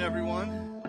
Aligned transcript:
everyone. 0.00 0.82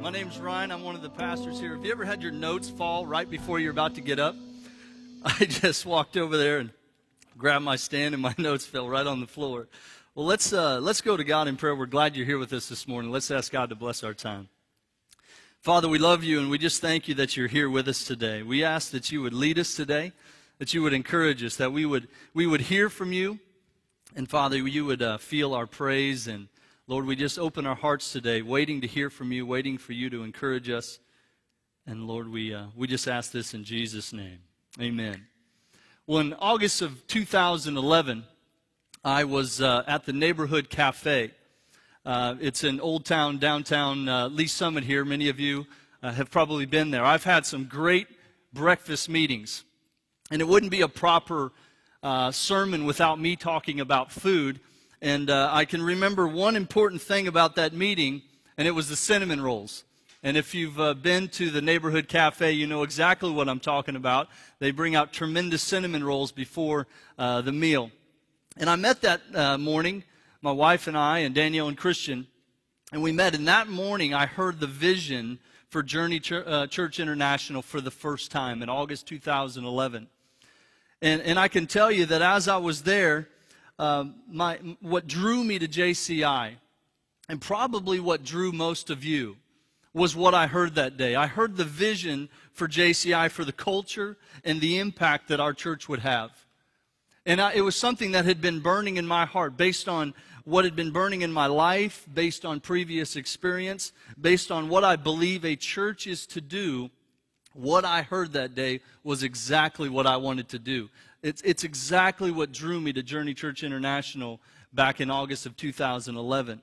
My 0.00 0.08
name's 0.08 0.38
Ryan. 0.38 0.72
I'm 0.72 0.82
one 0.82 0.94
of 0.94 1.02
the 1.02 1.10
pastors 1.10 1.60
here. 1.60 1.74
Have 1.74 1.84
you 1.84 1.92
ever 1.92 2.02
had 2.02 2.22
your 2.22 2.32
notes 2.32 2.70
fall 2.70 3.04
right 3.04 3.28
before 3.28 3.58
you're 3.58 3.70
about 3.70 3.94
to 3.96 4.00
get 4.00 4.18
up? 4.18 4.34
I 5.24 5.44
just 5.44 5.84
walked 5.84 6.16
over 6.16 6.38
there 6.38 6.60
and 6.60 6.70
grabbed 7.36 7.62
my 7.62 7.76
stand, 7.76 8.14
and 8.14 8.22
my 8.22 8.34
notes 8.38 8.64
fell 8.64 8.88
right 8.88 9.06
on 9.06 9.20
the 9.20 9.26
floor. 9.26 9.68
Well, 10.14 10.24
let's 10.24 10.50
uh, 10.54 10.80
let's 10.80 11.02
go 11.02 11.14
to 11.14 11.24
God 11.24 11.46
in 11.46 11.58
prayer. 11.58 11.76
We're 11.76 11.84
glad 11.84 12.16
you're 12.16 12.24
here 12.24 12.38
with 12.38 12.54
us 12.54 12.70
this 12.70 12.88
morning. 12.88 13.10
Let's 13.10 13.30
ask 13.30 13.52
God 13.52 13.68
to 13.68 13.74
bless 13.74 14.02
our 14.02 14.14
time. 14.14 14.48
Father, 15.60 15.86
we 15.86 15.98
love 15.98 16.24
you, 16.24 16.40
and 16.40 16.48
we 16.48 16.56
just 16.56 16.80
thank 16.80 17.06
you 17.06 17.14
that 17.16 17.36
you're 17.36 17.48
here 17.48 17.68
with 17.68 17.86
us 17.86 18.02
today. 18.02 18.42
We 18.42 18.64
ask 18.64 18.92
that 18.92 19.12
you 19.12 19.20
would 19.20 19.34
lead 19.34 19.58
us 19.58 19.74
today, 19.74 20.12
that 20.58 20.72
you 20.72 20.82
would 20.82 20.94
encourage 20.94 21.44
us, 21.44 21.56
that 21.56 21.72
we 21.72 21.84
would 21.84 22.08
we 22.32 22.46
would 22.46 22.62
hear 22.62 22.88
from 22.88 23.12
you, 23.12 23.40
and 24.16 24.26
Father, 24.26 24.56
you 24.56 24.86
would 24.86 25.02
uh, 25.02 25.18
feel 25.18 25.52
our 25.52 25.66
praise 25.66 26.26
and 26.26 26.48
Lord, 26.86 27.06
we 27.06 27.16
just 27.16 27.38
open 27.38 27.64
our 27.64 27.74
hearts 27.74 28.12
today, 28.12 28.42
waiting 28.42 28.82
to 28.82 28.86
hear 28.86 29.08
from 29.08 29.32
you, 29.32 29.46
waiting 29.46 29.78
for 29.78 29.94
you 29.94 30.10
to 30.10 30.22
encourage 30.22 30.68
us. 30.68 30.98
And 31.86 32.06
Lord, 32.06 32.28
we, 32.28 32.52
uh, 32.52 32.66
we 32.76 32.86
just 32.86 33.08
ask 33.08 33.32
this 33.32 33.54
in 33.54 33.64
Jesus' 33.64 34.12
name. 34.12 34.40
Amen. 34.78 35.26
Well, 36.06 36.18
in 36.18 36.34
August 36.34 36.82
of 36.82 37.06
2011, 37.06 38.24
I 39.02 39.24
was 39.24 39.62
uh, 39.62 39.84
at 39.86 40.04
the 40.04 40.12
neighborhood 40.12 40.68
cafe. 40.68 41.30
Uh, 42.04 42.34
it's 42.38 42.64
in 42.64 42.78
Old 42.80 43.06
Town, 43.06 43.38
downtown 43.38 44.06
uh, 44.06 44.28
Lee 44.28 44.46
Summit 44.46 44.84
here. 44.84 45.06
Many 45.06 45.30
of 45.30 45.40
you 45.40 45.66
uh, 46.02 46.12
have 46.12 46.30
probably 46.30 46.66
been 46.66 46.90
there. 46.90 47.02
I've 47.02 47.24
had 47.24 47.46
some 47.46 47.64
great 47.64 48.08
breakfast 48.52 49.08
meetings. 49.08 49.64
And 50.30 50.42
it 50.42 50.48
wouldn't 50.48 50.70
be 50.70 50.82
a 50.82 50.88
proper 50.88 51.50
uh, 52.02 52.30
sermon 52.30 52.84
without 52.84 53.18
me 53.18 53.36
talking 53.36 53.80
about 53.80 54.12
food. 54.12 54.60
And 55.04 55.28
uh, 55.28 55.50
I 55.52 55.66
can 55.66 55.82
remember 55.82 56.26
one 56.26 56.56
important 56.56 57.02
thing 57.02 57.28
about 57.28 57.56
that 57.56 57.74
meeting, 57.74 58.22
and 58.56 58.66
it 58.66 58.70
was 58.70 58.88
the 58.88 58.96
cinnamon 58.96 59.42
rolls. 59.42 59.84
And 60.22 60.34
if 60.34 60.54
you've 60.54 60.80
uh, 60.80 60.94
been 60.94 61.28
to 61.28 61.50
the 61.50 61.60
neighborhood 61.60 62.08
cafe, 62.08 62.52
you 62.52 62.66
know 62.66 62.84
exactly 62.84 63.30
what 63.30 63.46
I'm 63.46 63.60
talking 63.60 63.96
about. 63.96 64.28
They 64.60 64.70
bring 64.70 64.94
out 64.94 65.12
tremendous 65.12 65.60
cinnamon 65.60 66.04
rolls 66.04 66.32
before 66.32 66.86
uh, 67.18 67.42
the 67.42 67.52
meal. 67.52 67.90
And 68.56 68.70
I 68.70 68.76
met 68.76 69.02
that 69.02 69.20
uh, 69.34 69.58
morning, 69.58 70.04
my 70.40 70.52
wife 70.52 70.86
and 70.86 70.96
I, 70.96 71.18
and 71.18 71.34
Danielle 71.34 71.68
and 71.68 71.76
Christian, 71.76 72.26
and 72.90 73.02
we 73.02 73.12
met. 73.12 73.34
And 73.34 73.46
that 73.46 73.68
morning, 73.68 74.14
I 74.14 74.24
heard 74.24 74.58
the 74.58 74.66
vision 74.66 75.38
for 75.68 75.82
Journey 75.82 76.18
Ch- 76.18 76.32
uh, 76.32 76.66
Church 76.68 76.98
International 76.98 77.60
for 77.60 77.82
the 77.82 77.90
first 77.90 78.30
time 78.30 78.62
in 78.62 78.70
August 78.70 79.06
2011. 79.06 80.06
And, 81.02 81.20
and 81.20 81.38
I 81.38 81.48
can 81.48 81.66
tell 81.66 81.92
you 81.92 82.06
that 82.06 82.22
as 82.22 82.48
I 82.48 82.56
was 82.56 82.84
there, 82.84 83.28
um, 83.78 84.16
my, 84.28 84.58
what 84.80 85.06
drew 85.06 85.42
me 85.44 85.58
to 85.58 85.68
JCI, 85.68 86.54
and 87.28 87.40
probably 87.40 88.00
what 88.00 88.24
drew 88.24 88.52
most 88.52 88.90
of 88.90 89.04
you, 89.04 89.36
was 89.92 90.16
what 90.16 90.34
I 90.34 90.48
heard 90.48 90.74
that 90.74 90.96
day. 90.96 91.14
I 91.14 91.26
heard 91.26 91.56
the 91.56 91.64
vision 91.64 92.28
for 92.52 92.66
JCI, 92.68 93.30
for 93.30 93.44
the 93.44 93.52
culture, 93.52 94.16
and 94.44 94.60
the 94.60 94.78
impact 94.78 95.28
that 95.28 95.40
our 95.40 95.52
church 95.52 95.88
would 95.88 96.00
have. 96.00 96.30
And 97.24 97.40
I, 97.40 97.52
it 97.52 97.62
was 97.62 97.76
something 97.76 98.12
that 98.12 98.24
had 98.24 98.40
been 98.40 98.60
burning 98.60 98.96
in 98.96 99.06
my 99.06 99.24
heart 99.24 99.56
based 99.56 99.88
on 99.88 100.12
what 100.44 100.64
had 100.64 100.76
been 100.76 100.90
burning 100.90 101.22
in 101.22 101.32
my 101.32 101.46
life, 101.46 102.06
based 102.12 102.44
on 102.44 102.60
previous 102.60 103.16
experience, 103.16 103.92
based 104.20 104.50
on 104.50 104.68
what 104.68 104.84
I 104.84 104.96
believe 104.96 105.44
a 105.44 105.56
church 105.56 106.06
is 106.06 106.26
to 106.26 106.40
do. 106.40 106.90
What 107.54 107.84
I 107.84 108.02
heard 108.02 108.32
that 108.32 108.54
day 108.54 108.80
was 109.04 109.22
exactly 109.22 109.88
what 109.88 110.06
I 110.06 110.16
wanted 110.16 110.48
to 110.50 110.58
do. 110.58 110.90
It's, 111.24 111.40
it's 111.40 111.64
exactly 111.64 112.30
what 112.30 112.52
drew 112.52 112.78
me 112.82 112.92
to 112.92 113.02
Journey 113.02 113.32
Church 113.32 113.62
International 113.64 114.42
back 114.74 115.00
in 115.00 115.10
August 115.10 115.46
of 115.46 115.56
2011. 115.56 116.60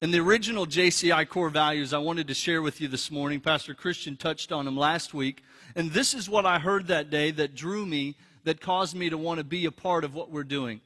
And 0.00 0.14
the 0.14 0.20
original 0.20 0.66
JCI 0.66 1.28
core 1.28 1.50
values 1.50 1.92
I 1.92 1.98
wanted 1.98 2.26
to 2.28 2.34
share 2.34 2.62
with 2.62 2.80
you 2.80 2.88
this 2.88 3.10
morning, 3.10 3.40
Pastor 3.40 3.74
Christian 3.74 4.16
touched 4.16 4.52
on 4.52 4.64
them 4.64 4.74
last 4.74 5.12
week. 5.12 5.42
And 5.76 5.90
this 5.90 6.14
is 6.14 6.30
what 6.30 6.46
I 6.46 6.58
heard 6.58 6.86
that 6.86 7.10
day 7.10 7.30
that 7.32 7.54
drew 7.54 7.84
me, 7.84 8.16
that 8.44 8.62
caused 8.62 8.96
me 8.96 9.10
to 9.10 9.18
want 9.18 9.36
to 9.36 9.44
be 9.44 9.66
a 9.66 9.70
part 9.70 10.02
of 10.02 10.14
what 10.14 10.30
we're 10.30 10.44
doing. 10.44 10.80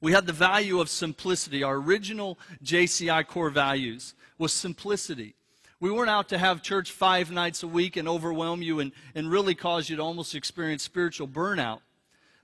We 0.00 0.12
had 0.12 0.28
the 0.28 0.32
value 0.32 0.80
of 0.80 0.88
simplicity. 0.88 1.64
Our 1.64 1.78
original 1.78 2.38
JCI 2.62 3.26
core 3.26 3.50
values 3.50 4.14
was 4.38 4.52
simplicity. 4.52 5.34
We 5.80 5.90
weren't 5.90 6.10
out 6.10 6.28
to 6.28 6.38
have 6.38 6.62
church 6.62 6.92
five 6.92 7.32
nights 7.32 7.64
a 7.64 7.68
week 7.68 7.96
and 7.96 8.06
overwhelm 8.06 8.62
you 8.62 8.78
and, 8.78 8.92
and 9.16 9.28
really 9.28 9.56
cause 9.56 9.90
you 9.90 9.96
to 9.96 10.02
almost 10.02 10.36
experience 10.36 10.84
spiritual 10.84 11.26
burnout. 11.26 11.80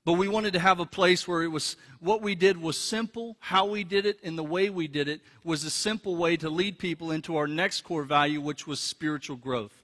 But 0.07 0.13
we 0.13 0.29
wanted 0.29 0.53
to 0.53 0.61
have 0.61 0.79
a 0.79 0.87
place 0.87 1.27
where 1.27 1.43
it 1.43 1.49
was 1.49 1.75
what 1.99 2.23
we 2.23 2.37
did 2.37 2.63
was 2.63 2.79
simple, 2.79 3.37
how 3.41 3.67
we 3.67 3.83
did 3.83 4.07
it, 4.07 4.21
and 4.23 4.39
the 4.39 4.45
way 4.45 4.71
we 4.71 4.87
did 4.87 5.09
it 5.09 5.21
was 5.43 5.65
a 5.65 5.71
simple 5.71 6.15
way 6.15 6.37
to 6.37 6.49
lead 6.49 6.79
people 6.79 7.11
into 7.11 7.37
our 7.37 7.49
next 7.49 7.81
core 7.81 8.05
value, 8.05 8.41
which 8.41 8.69
was 8.69 8.79
spiritual 8.79 9.35
growth. 9.35 9.83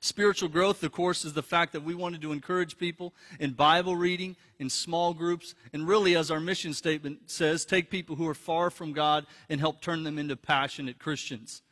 Spiritual 0.00 0.48
growth, 0.48 0.82
of 0.82 0.90
course, 0.90 1.24
is 1.24 1.32
the 1.32 1.44
fact 1.44 1.72
that 1.74 1.84
we 1.84 1.94
wanted 1.94 2.20
to 2.22 2.32
encourage 2.32 2.76
people 2.76 3.14
in 3.38 3.52
Bible 3.52 3.94
reading, 3.94 4.34
in 4.58 4.68
small 4.68 5.14
groups, 5.14 5.54
and 5.72 5.86
really, 5.86 6.16
as 6.16 6.32
our 6.32 6.40
mission 6.40 6.74
statement 6.74 7.30
says, 7.30 7.64
take 7.64 7.88
people 7.88 8.16
who 8.16 8.26
are 8.26 8.34
far 8.34 8.68
from 8.68 8.92
God 8.92 9.26
and 9.48 9.60
help 9.60 9.80
turn 9.80 10.02
them 10.02 10.18
into 10.18 10.34
passionate 10.34 10.98
Christians. 10.98 11.62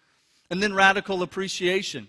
And 0.49 0.63
then 0.63 0.75
radical 0.75 1.25
appreciation. 1.25 2.07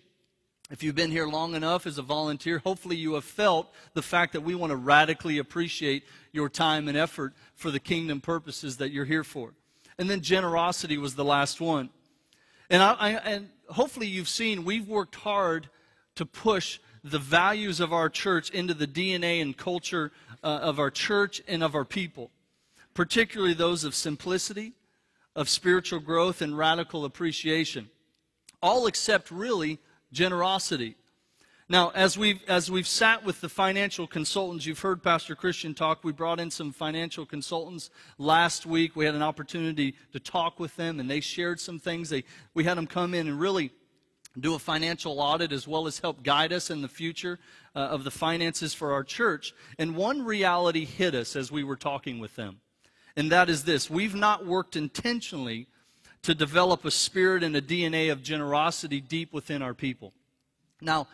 If 0.71 0.83
you've 0.83 0.95
been 0.95 1.09
here 1.09 1.25
long 1.25 1.55
enough 1.55 1.87
as 1.87 1.97
a 1.97 2.03
volunteer, 2.03 2.59
hopefully 2.59 2.95
you 2.95 3.15
have 3.15 3.23
felt 3.23 3.73
the 3.95 4.03
fact 4.03 4.33
that 4.33 4.41
we 4.41 4.53
want 4.53 4.69
to 4.69 4.75
radically 4.75 5.39
appreciate 5.39 6.03
your 6.31 6.47
time 6.47 6.87
and 6.87 6.95
effort 6.95 7.33
for 7.55 7.71
the 7.71 7.79
kingdom 7.79 8.21
purposes 8.21 8.77
that 8.77 8.91
you're 8.91 9.05
here 9.05 9.23
for. 9.23 9.53
And 9.97 10.07
then 10.07 10.21
generosity 10.21 10.99
was 10.99 11.15
the 11.15 11.25
last 11.25 11.59
one. 11.59 11.89
And, 12.69 12.83
I, 12.83 12.93
I, 12.93 13.09
and 13.09 13.49
hopefully 13.69 14.05
you've 14.05 14.29
seen 14.29 14.63
we've 14.63 14.87
worked 14.87 15.15
hard 15.15 15.69
to 16.15 16.25
push 16.25 16.79
the 17.03 17.17
values 17.17 17.79
of 17.79 17.91
our 17.91 18.07
church 18.07 18.51
into 18.51 18.75
the 18.75 18.85
DNA 18.85 19.41
and 19.41 19.57
culture 19.57 20.11
uh, 20.43 20.59
of 20.61 20.77
our 20.77 20.91
church 20.91 21.41
and 21.47 21.63
of 21.63 21.73
our 21.73 21.85
people, 21.85 22.29
particularly 22.93 23.55
those 23.55 23.83
of 23.83 23.95
simplicity, 23.95 24.73
of 25.35 25.49
spiritual 25.49 25.99
growth, 25.99 26.43
and 26.43 26.57
radical 26.57 27.05
appreciation. 27.05 27.89
All 28.61 28.85
except 28.85 29.31
really 29.31 29.79
generosity. 30.11 30.95
Now, 31.71 31.91
as 31.93 32.17
we've, 32.17 32.41
as 32.49 32.71
we've 32.71 32.87
sat 32.87 33.23
with 33.23 33.41
the 33.41 33.49
financial 33.49 34.07
consultants, 34.07 34.65
you've 34.65 34.79
heard 34.79 35.03
Pastor 35.03 35.35
Christian 35.35 35.75
talk. 35.75 36.03
We 36.03 36.11
brought 36.11 36.39
in 36.39 36.49
some 36.49 36.71
financial 36.71 37.27
consultants 37.27 37.91
last 38.17 38.65
week. 38.65 38.95
We 38.95 39.05
had 39.05 39.13
an 39.13 39.21
opportunity 39.21 39.93
to 40.11 40.19
talk 40.19 40.59
with 40.59 40.75
them, 40.77 40.99
and 40.99 41.07
they 41.07 41.19
shared 41.19 41.59
some 41.59 41.77
things. 41.77 42.09
They, 42.09 42.23
we 42.55 42.63
had 42.63 42.75
them 42.75 42.87
come 42.87 43.13
in 43.13 43.27
and 43.27 43.39
really 43.39 43.71
do 44.39 44.55
a 44.55 44.59
financial 44.59 45.19
audit 45.19 45.51
as 45.51 45.67
well 45.67 45.85
as 45.85 45.99
help 45.99 46.23
guide 46.23 46.53
us 46.53 46.71
in 46.71 46.81
the 46.81 46.87
future 46.87 47.37
uh, 47.75 47.79
of 47.79 48.03
the 48.03 48.11
finances 48.11 48.73
for 48.73 48.91
our 48.91 49.03
church. 49.03 49.53
And 49.77 49.95
one 49.95 50.23
reality 50.23 50.85
hit 50.85 51.13
us 51.13 51.35
as 51.35 51.51
we 51.51 51.63
were 51.63 51.75
talking 51.75 52.19
with 52.19 52.35
them, 52.35 52.61
and 53.15 53.31
that 53.31 53.47
is 53.47 53.63
this 53.63 53.89
we've 53.89 54.15
not 54.15 54.45
worked 54.45 54.75
intentionally 54.75 55.67
to 56.23 56.35
develop 56.35 56.85
a 56.85 56.91
spirit 56.91 57.43
and 57.43 57.55
a 57.55 57.61
DNA 57.61 58.11
of 58.11 58.21
generosity 58.21 59.01
deep 59.01 59.33
within 59.33 59.61
our 59.61 59.73
people. 59.73 60.13
Now, 60.81 61.07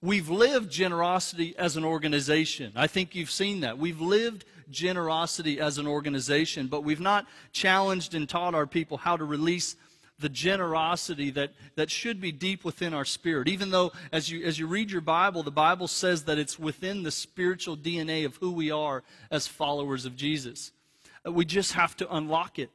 we've 0.00 0.28
lived 0.28 0.70
generosity 0.70 1.54
as 1.58 1.76
an 1.76 1.84
organization. 1.84 2.72
I 2.76 2.86
think 2.86 3.14
you've 3.14 3.30
seen 3.30 3.60
that. 3.60 3.78
We've 3.78 4.00
lived 4.00 4.44
generosity 4.70 5.60
as 5.60 5.78
an 5.78 5.86
organization, 5.86 6.66
but 6.66 6.84
we've 6.84 7.00
not 7.00 7.26
challenged 7.52 8.14
and 8.14 8.28
taught 8.28 8.54
our 8.54 8.66
people 8.66 8.96
how 8.96 9.16
to 9.16 9.24
release 9.24 9.76
the 10.18 10.28
generosity 10.28 11.30
that, 11.30 11.50
that 11.74 11.90
should 11.90 12.20
be 12.20 12.32
deep 12.32 12.64
within 12.64 12.94
our 12.94 13.04
spirit. 13.04 13.48
Even 13.48 13.70
though, 13.70 13.92
as 14.12 14.30
you, 14.30 14.44
as 14.44 14.58
you 14.58 14.66
read 14.66 14.90
your 14.90 15.00
Bible, 15.00 15.42
the 15.42 15.50
Bible 15.50 15.88
says 15.88 16.24
that 16.24 16.38
it's 16.38 16.58
within 16.58 17.02
the 17.02 17.10
spiritual 17.10 17.76
DNA 17.76 18.24
of 18.24 18.36
who 18.36 18.52
we 18.52 18.70
are 18.70 19.02
as 19.30 19.46
followers 19.46 20.06
of 20.06 20.16
Jesus. 20.16 20.72
We 21.24 21.44
just 21.44 21.72
have 21.72 21.96
to 21.98 22.14
unlock 22.14 22.58
it. 22.58 22.70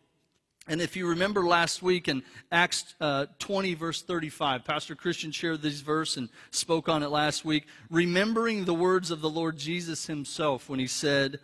And 0.70 0.82
if 0.82 0.98
you 0.98 1.08
remember 1.08 1.48
last 1.48 1.82
week 1.82 2.10
in 2.10 2.24
Acts 2.52 2.94
uh, 3.00 3.28
20, 3.40 3.74
verse 3.76 4.02
35, 4.02 4.66
Pastor 4.66 4.96
Christian 4.96 5.32
shared 5.32 5.62
this 5.62 5.80
verse 5.80 6.18
and 6.18 6.28
spoke 6.52 6.90
on 6.90 7.04
it 7.04 7.10
last 7.10 7.46
week, 7.46 7.68
remembering 7.90 8.66
the 8.66 8.74
words 8.74 9.10
of 9.10 9.22
the 9.22 9.30
Lord 9.30 9.58
Jesus 9.58 10.08
himself 10.08 10.68
when 10.68 10.80
he 10.80 10.88
said, 10.88 11.40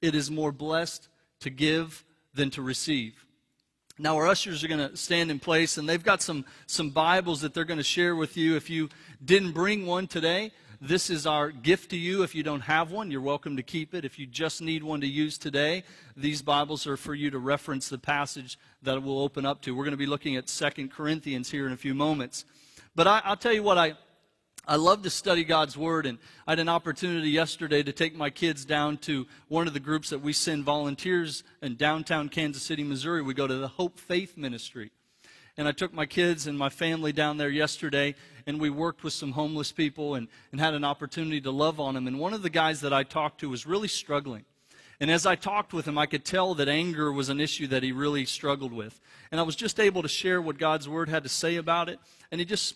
It 0.00 0.14
is 0.14 0.30
more 0.30 0.52
blessed 0.52 1.08
to 1.40 1.50
give 1.50 2.04
than 2.34 2.50
to 2.50 2.62
receive. 2.62 3.24
Now, 3.98 4.16
our 4.16 4.28
ushers 4.28 4.62
are 4.62 4.68
going 4.68 4.88
to 4.88 4.96
stand 4.96 5.32
in 5.32 5.40
place, 5.40 5.76
and 5.76 5.88
they've 5.88 6.02
got 6.02 6.22
some, 6.22 6.44
some 6.68 6.90
Bibles 6.90 7.40
that 7.40 7.54
they're 7.54 7.64
going 7.64 7.78
to 7.78 7.84
share 7.84 8.14
with 8.14 8.36
you. 8.36 8.54
If 8.54 8.70
you 8.70 8.90
didn't 9.24 9.52
bring 9.52 9.86
one 9.86 10.06
today, 10.06 10.52
this 10.80 11.10
is 11.10 11.26
our 11.26 11.50
gift 11.50 11.90
to 11.90 11.96
you. 11.96 12.22
If 12.22 12.36
you 12.36 12.44
don't 12.44 12.60
have 12.60 12.92
one, 12.92 13.10
you're 13.10 13.20
welcome 13.20 13.56
to 13.56 13.64
keep 13.64 13.94
it. 13.94 14.04
If 14.04 14.16
you 14.16 14.26
just 14.26 14.62
need 14.62 14.84
one 14.84 15.00
to 15.00 15.08
use 15.08 15.36
today, 15.36 15.82
these 16.16 16.40
Bibles 16.40 16.86
are 16.86 16.96
for 16.96 17.14
you 17.14 17.30
to 17.30 17.38
reference 17.38 17.88
the 17.88 17.98
passage 17.98 18.58
that 18.82 19.02
we'll 19.02 19.18
open 19.18 19.44
up 19.44 19.60
to. 19.62 19.72
We're 19.72 19.82
going 19.82 19.90
to 19.90 19.96
be 19.96 20.06
looking 20.06 20.36
at 20.36 20.48
Second 20.48 20.92
Corinthians 20.92 21.50
here 21.50 21.66
in 21.66 21.72
a 21.72 21.76
few 21.76 21.94
moments. 21.94 22.44
But 22.94 23.08
I, 23.08 23.28
will 23.28 23.36
tell 23.36 23.52
you 23.52 23.64
what, 23.64 23.76
I, 23.76 23.94
I 24.68 24.76
love 24.76 25.02
to 25.02 25.10
study 25.10 25.42
God's 25.42 25.76
Word, 25.76 26.06
and 26.06 26.18
I 26.46 26.52
had 26.52 26.60
an 26.60 26.68
opportunity 26.68 27.30
yesterday 27.30 27.82
to 27.82 27.92
take 27.92 28.14
my 28.14 28.30
kids 28.30 28.64
down 28.64 28.98
to 28.98 29.26
one 29.48 29.66
of 29.66 29.74
the 29.74 29.80
groups 29.80 30.10
that 30.10 30.20
we 30.20 30.32
send 30.32 30.62
volunteers 30.62 31.42
in 31.60 31.74
downtown 31.74 32.28
Kansas 32.28 32.62
City, 32.62 32.84
Missouri. 32.84 33.20
We 33.20 33.34
go 33.34 33.48
to 33.48 33.56
the 33.56 33.68
Hope 33.68 33.98
Faith 33.98 34.36
Ministry. 34.36 34.92
and 35.56 35.66
I 35.66 35.72
took 35.72 35.92
my 35.92 36.06
kids 36.06 36.46
and 36.46 36.56
my 36.56 36.68
family 36.68 37.12
down 37.12 37.36
there 37.36 37.48
yesterday, 37.48 38.14
and 38.48 38.58
we 38.58 38.70
worked 38.70 39.04
with 39.04 39.12
some 39.12 39.32
homeless 39.32 39.72
people 39.72 40.14
and, 40.14 40.26
and 40.52 40.60
had 40.60 40.72
an 40.72 40.82
opportunity 40.82 41.38
to 41.42 41.50
love 41.50 41.78
on 41.78 41.92
them. 41.92 42.06
And 42.06 42.18
one 42.18 42.32
of 42.32 42.42
the 42.42 42.48
guys 42.48 42.80
that 42.80 42.94
I 42.94 43.02
talked 43.02 43.40
to 43.40 43.50
was 43.50 43.66
really 43.66 43.88
struggling. 43.88 44.46
And 45.00 45.10
as 45.10 45.26
I 45.26 45.36
talked 45.36 45.74
with 45.74 45.86
him, 45.86 45.98
I 45.98 46.06
could 46.06 46.24
tell 46.24 46.54
that 46.54 46.66
anger 46.66 47.12
was 47.12 47.28
an 47.28 47.42
issue 47.42 47.66
that 47.66 47.82
he 47.82 47.92
really 47.92 48.24
struggled 48.24 48.72
with. 48.72 48.98
And 49.30 49.38
I 49.38 49.42
was 49.44 49.54
just 49.54 49.78
able 49.78 50.00
to 50.00 50.08
share 50.08 50.40
what 50.40 50.56
God's 50.56 50.88
word 50.88 51.10
had 51.10 51.24
to 51.24 51.28
say 51.28 51.56
about 51.56 51.90
it. 51.90 52.00
And 52.32 52.40
he 52.40 52.46
just 52.46 52.74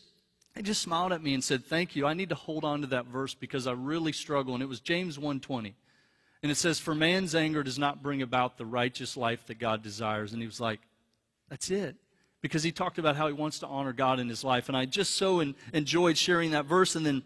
he 0.54 0.60
just 0.60 0.82
smiled 0.82 1.12
at 1.12 1.22
me 1.22 1.32
and 1.32 1.42
said, 1.42 1.64
"Thank 1.64 1.96
you. 1.96 2.06
I 2.06 2.12
need 2.12 2.28
to 2.28 2.34
hold 2.34 2.64
on 2.64 2.82
to 2.82 2.86
that 2.88 3.06
verse 3.06 3.32
because 3.32 3.66
I 3.66 3.72
really 3.72 4.12
struggle." 4.12 4.52
And 4.52 4.62
it 4.62 4.68
was 4.68 4.80
James 4.80 5.18
1:20. 5.18 5.72
And 6.42 6.52
it 6.52 6.56
says, 6.56 6.78
"For 6.78 6.94
man's 6.94 7.34
anger 7.34 7.62
does 7.62 7.78
not 7.78 8.02
bring 8.02 8.20
about 8.20 8.58
the 8.58 8.66
righteous 8.66 9.16
life 9.16 9.46
that 9.46 9.58
God 9.58 9.82
desires." 9.82 10.34
And 10.34 10.42
he 10.42 10.46
was 10.46 10.60
like, 10.60 10.80
"That's 11.48 11.70
it." 11.70 11.96
Because 12.42 12.62
he 12.62 12.72
talked 12.72 12.98
about 12.98 13.16
how 13.16 13.26
he 13.28 13.32
wants 13.32 13.60
to 13.60 13.66
honor 13.66 13.92
God 13.92 14.20
in 14.20 14.28
his 14.28 14.44
life. 14.44 14.68
And 14.68 14.76
I 14.76 14.84
just 14.84 15.16
so 15.16 15.40
enjoyed 15.72 16.18
sharing 16.18 16.50
that 16.50 16.66
verse. 16.66 16.94
And 16.96 17.06
then 17.06 17.22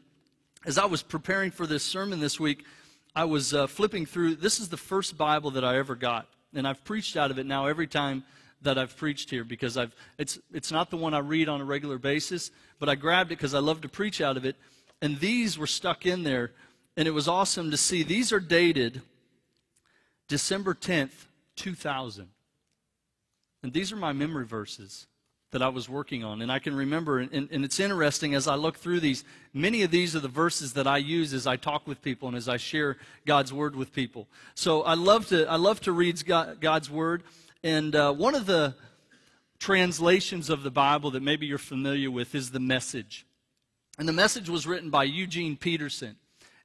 as 0.64 0.78
I 0.78 0.84
was 0.84 1.02
preparing 1.02 1.50
for 1.50 1.66
this 1.66 1.82
sermon 1.82 2.20
this 2.20 2.38
week, 2.38 2.64
I 3.14 3.24
was 3.24 3.54
uh, 3.54 3.66
flipping 3.66 4.04
through. 4.04 4.36
This 4.36 4.60
is 4.60 4.68
the 4.68 4.76
first 4.76 5.16
Bible 5.16 5.50
that 5.52 5.64
I 5.64 5.78
ever 5.78 5.94
got. 5.94 6.28
And 6.54 6.68
I've 6.68 6.84
preached 6.84 7.16
out 7.16 7.30
of 7.30 7.38
it 7.38 7.46
now 7.46 7.66
every 7.66 7.86
time 7.86 8.24
that 8.62 8.78
I've 8.78 8.96
preached 8.96 9.30
here 9.30 9.44
because 9.44 9.76
I've, 9.76 9.94
it's, 10.18 10.38
it's 10.52 10.70
not 10.70 10.90
the 10.90 10.96
one 10.96 11.14
I 11.14 11.18
read 11.18 11.48
on 11.48 11.60
a 11.60 11.64
regular 11.64 11.98
basis, 11.98 12.50
but 12.78 12.88
I 12.88 12.94
grabbed 12.94 13.32
it 13.32 13.38
because 13.38 13.54
I 13.54 13.58
love 13.58 13.80
to 13.82 13.88
preach 13.88 14.20
out 14.20 14.36
of 14.36 14.44
it. 14.44 14.56
And 15.00 15.18
these 15.18 15.58
were 15.58 15.66
stuck 15.66 16.04
in 16.04 16.22
there. 16.24 16.52
And 16.96 17.06
it 17.06 17.12
was 17.12 17.28
awesome 17.28 17.70
to 17.70 17.76
see. 17.76 18.02
These 18.02 18.32
are 18.32 18.40
dated 18.40 19.02
December 20.28 20.74
10th, 20.74 21.26
2000. 21.56 22.28
And 23.66 23.72
these 23.72 23.90
are 23.90 23.96
my 23.96 24.12
memory 24.12 24.44
verses 24.44 25.08
that 25.50 25.60
I 25.60 25.66
was 25.66 25.88
working 25.88 26.22
on. 26.22 26.40
And 26.40 26.52
I 26.52 26.60
can 26.60 26.72
remember, 26.72 27.18
and, 27.18 27.50
and, 27.50 27.64
it's 27.64 27.80
interesting 27.80 28.32
as 28.32 28.46
I 28.46 28.54
look 28.54 28.76
through 28.76 29.00
these, 29.00 29.24
many 29.52 29.82
of 29.82 29.90
these 29.90 30.14
are 30.14 30.20
the 30.20 30.28
verses 30.28 30.74
that 30.74 30.86
I 30.86 30.98
use 30.98 31.34
as 31.34 31.48
I 31.48 31.56
talk 31.56 31.84
with 31.84 32.00
people 32.00 32.28
and 32.28 32.36
as 32.36 32.48
I 32.48 32.58
share 32.58 32.96
God's 33.26 33.52
word 33.52 33.74
with 33.74 33.92
people. 33.92 34.28
So 34.54 34.82
I 34.82 34.94
love 34.94 35.26
to, 35.30 35.46
I 35.50 35.56
love 35.56 35.80
to 35.80 35.90
read 35.90 36.24
God's 36.24 36.88
word. 36.88 37.24
And 37.64 37.96
uh, 37.96 38.12
one 38.12 38.36
of 38.36 38.46
the 38.46 38.76
translations 39.58 40.48
of 40.48 40.62
the 40.62 40.70
Bible 40.70 41.10
that 41.10 41.24
maybe 41.24 41.46
you're 41.46 41.58
familiar 41.58 42.12
with 42.12 42.36
is 42.36 42.52
the 42.52 42.60
message. 42.60 43.26
And 43.98 44.08
the 44.08 44.12
message 44.12 44.48
was 44.48 44.64
written 44.64 44.90
by 44.90 45.02
Eugene 45.02 45.56
Peterson. 45.56 46.14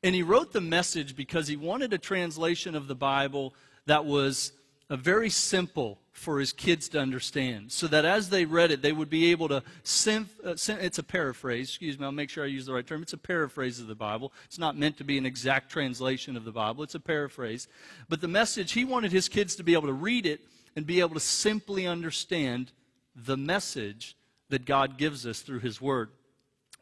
And 0.04 0.14
he 0.14 0.22
wrote 0.22 0.54
the 0.54 0.62
message 0.62 1.16
because 1.16 1.48
he 1.48 1.56
wanted 1.56 1.94
a 1.94 1.98
translation 1.98 2.76
of 2.76 2.88
the 2.88 2.94
Bible 2.94 3.56
that 3.88 4.06
was 4.06 4.52
very 4.98 5.30
simple 5.30 6.00
for 6.12 6.40
his 6.40 6.52
kids 6.52 6.90
to 6.90 7.00
understand 7.00 7.72
so 7.72 7.88
that 7.88 8.04
as 8.04 8.30
they 8.30 8.44
read 8.44 8.72
it 8.72 8.82
they 8.82 8.92
would 8.92 9.10
be 9.10 9.32
able 9.32 9.48
to 9.48 9.64
synth, 9.84 10.28
uh, 10.46 10.82
it's 10.82 11.00
a 11.00 11.04
paraphrase 11.04 11.70
excuse 11.70 11.98
me 11.98 12.06
i'll 12.06 12.12
make 12.12 12.30
sure 12.30 12.44
i 12.44 12.48
use 12.48 12.66
the 12.66 12.74
right 12.74 12.86
term 12.86 13.02
it's 13.02 13.14
a 13.14 13.18
paraphrase 13.18 13.80
of 13.80 13.88
the 13.88 13.96
bible. 13.96 14.34
It's 14.46 14.60
not 14.60 14.78
meant 14.78 14.98
to 14.98 15.04
be 15.04 15.18
an 15.18 15.26
exact 15.26 15.72
translation 15.72 16.36
of 16.36 16.44
the 16.44 16.52
bible 16.52 16.84
it's 16.84 16.96
a 16.96 17.00
paraphrase. 17.00 17.68
But 18.10 18.22
the 18.22 18.28
message 18.28 18.74
he 18.74 18.86
wanted 18.86 19.12
his 19.12 19.30
kids 19.30 19.56
to 19.56 19.64
be 19.64 19.74
able 19.74 19.88
to 19.88 19.94
read 19.94 20.26
it 20.26 20.42
and 20.76 20.86
be 20.86 21.00
able 21.00 21.14
to 21.14 21.22
simply 21.22 21.88
understand 21.88 22.72
the 23.16 23.38
message 23.38 24.16
that 24.50 24.66
god 24.66 24.98
gives 24.98 25.26
us 25.26 25.40
through 25.40 25.60
his 25.60 25.82
word. 25.82 26.10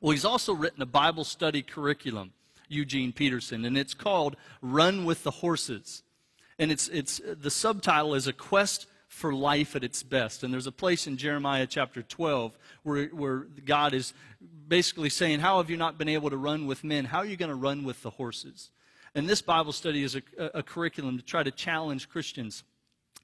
Well 0.01 0.11
he's 0.11 0.25
also 0.25 0.53
written 0.53 0.81
a 0.81 0.87
bible 0.87 1.23
study 1.23 1.61
curriculum 1.61 2.33
eugene 2.67 3.13
peterson 3.13 3.65
and 3.65 3.77
it's 3.77 3.93
called 3.93 4.35
run 4.61 5.05
with 5.05 5.23
the 5.23 5.31
horses 5.31 6.01
and 6.59 6.71
it's, 6.71 6.89
it's 6.89 7.21
the 7.25 7.49
subtitle 7.49 8.13
is 8.13 8.27
a 8.27 8.33
quest 8.33 8.85
for 9.07 9.33
life 9.33 9.75
at 9.75 9.83
its 9.83 10.03
best. 10.03 10.43
And 10.43 10.53
there's 10.53 10.67
a 10.67 10.71
place 10.71 11.07
in 11.07 11.17
Jeremiah 11.17 11.65
chapter 11.65 12.03
12 12.03 12.57
where, 12.83 13.05
where 13.07 13.39
God 13.65 13.93
is 13.93 14.13
basically 14.67 15.09
saying, 15.09 15.39
How 15.39 15.57
have 15.57 15.69
you 15.69 15.77
not 15.77 15.97
been 15.97 16.09
able 16.09 16.29
to 16.29 16.37
run 16.37 16.67
with 16.67 16.83
men? 16.83 17.05
How 17.05 17.19
are 17.19 17.25
you 17.25 17.37
going 17.37 17.49
to 17.49 17.55
run 17.55 17.83
with 17.83 18.03
the 18.03 18.11
horses? 18.11 18.69
And 19.15 19.27
this 19.27 19.41
Bible 19.41 19.71
study 19.71 20.03
is 20.03 20.15
a, 20.15 20.21
a, 20.53 20.61
curriculum 20.61 21.17
to 21.17 21.23
try 21.23 21.41
to 21.41 21.49
challenge 21.49 22.09
Christians 22.09 22.63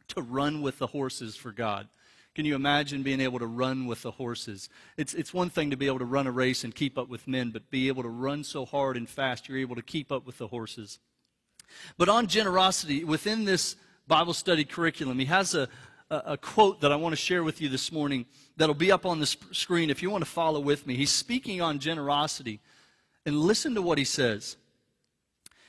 to 0.08 0.22
run 0.22 0.64
with 0.64 0.80
the 0.80 0.88
horses 0.88 1.36
for 1.36 1.52
God. 1.52 1.88
Can 2.34 2.46
you 2.46 2.56
imagine 2.56 3.04
being 3.04 3.22
able 3.22 3.40
to 3.40 3.46
run 3.46 3.86
with 3.86 4.02
the 4.02 4.12
horses? 4.12 4.68
It's, 4.98 5.14
it's 5.14 5.34
one 5.34 5.50
thing 5.50 5.70
to 5.70 5.78
be 5.78 5.86
able 5.86 6.00
to 6.00 6.06
run 6.06 6.28
a 6.28 6.32
race 6.32 6.64
and 6.64 6.74
keep 6.74 6.98
up 6.98 7.08
with 7.08 7.28
men, 7.28 7.52
but 7.52 7.70
be 7.70 7.88
able 7.88 8.04
to 8.04 8.10
run 8.10 8.44
so 8.44 8.66
hard 8.66 8.98
and 8.98 9.08
fast 9.08 9.48
you're 9.48 9.60
able 9.60 9.76
to 9.76 9.82
keep 9.84 10.12
up 10.12 10.26
with 10.26 10.40
the 10.40 10.48
horses. 10.48 11.00
But 11.98 12.10
on 12.10 12.28
generosity, 12.28 13.04
within 13.04 13.46
this 13.46 13.76
Bible 14.08 14.34
study 14.34 14.66
curriculum, 14.66 15.20
he 15.20 15.26
has 15.26 15.56
a, 15.56 15.68
a, 16.10 16.22
a 16.26 16.38
quote 16.38 16.82
that 16.82 16.92
I 16.92 16.96
want 16.96 17.14
to 17.14 17.18
share 17.18 17.44
with 17.44 17.62
you 17.62 17.70
this 17.70 17.92
morning 17.92 18.26
that'll 18.58 18.76
be 18.76 18.92
up 18.92 19.06
on 19.06 19.20
the 19.20 19.26
sp- 19.28 19.54
screen 19.54 19.90
if 19.90 20.02
you 20.02 20.10
want 20.10 20.24
to 20.24 20.30
follow 20.30 20.60
with 20.60 20.86
me. 20.86 20.96
He's 20.96 21.12
speaking 21.12 21.62
on 21.62 21.80
generosity. 21.80 22.60
And 23.26 23.40
listen 23.40 23.74
to 23.76 23.82
what 23.82 23.98
he 23.98 24.06
says. 24.06 24.58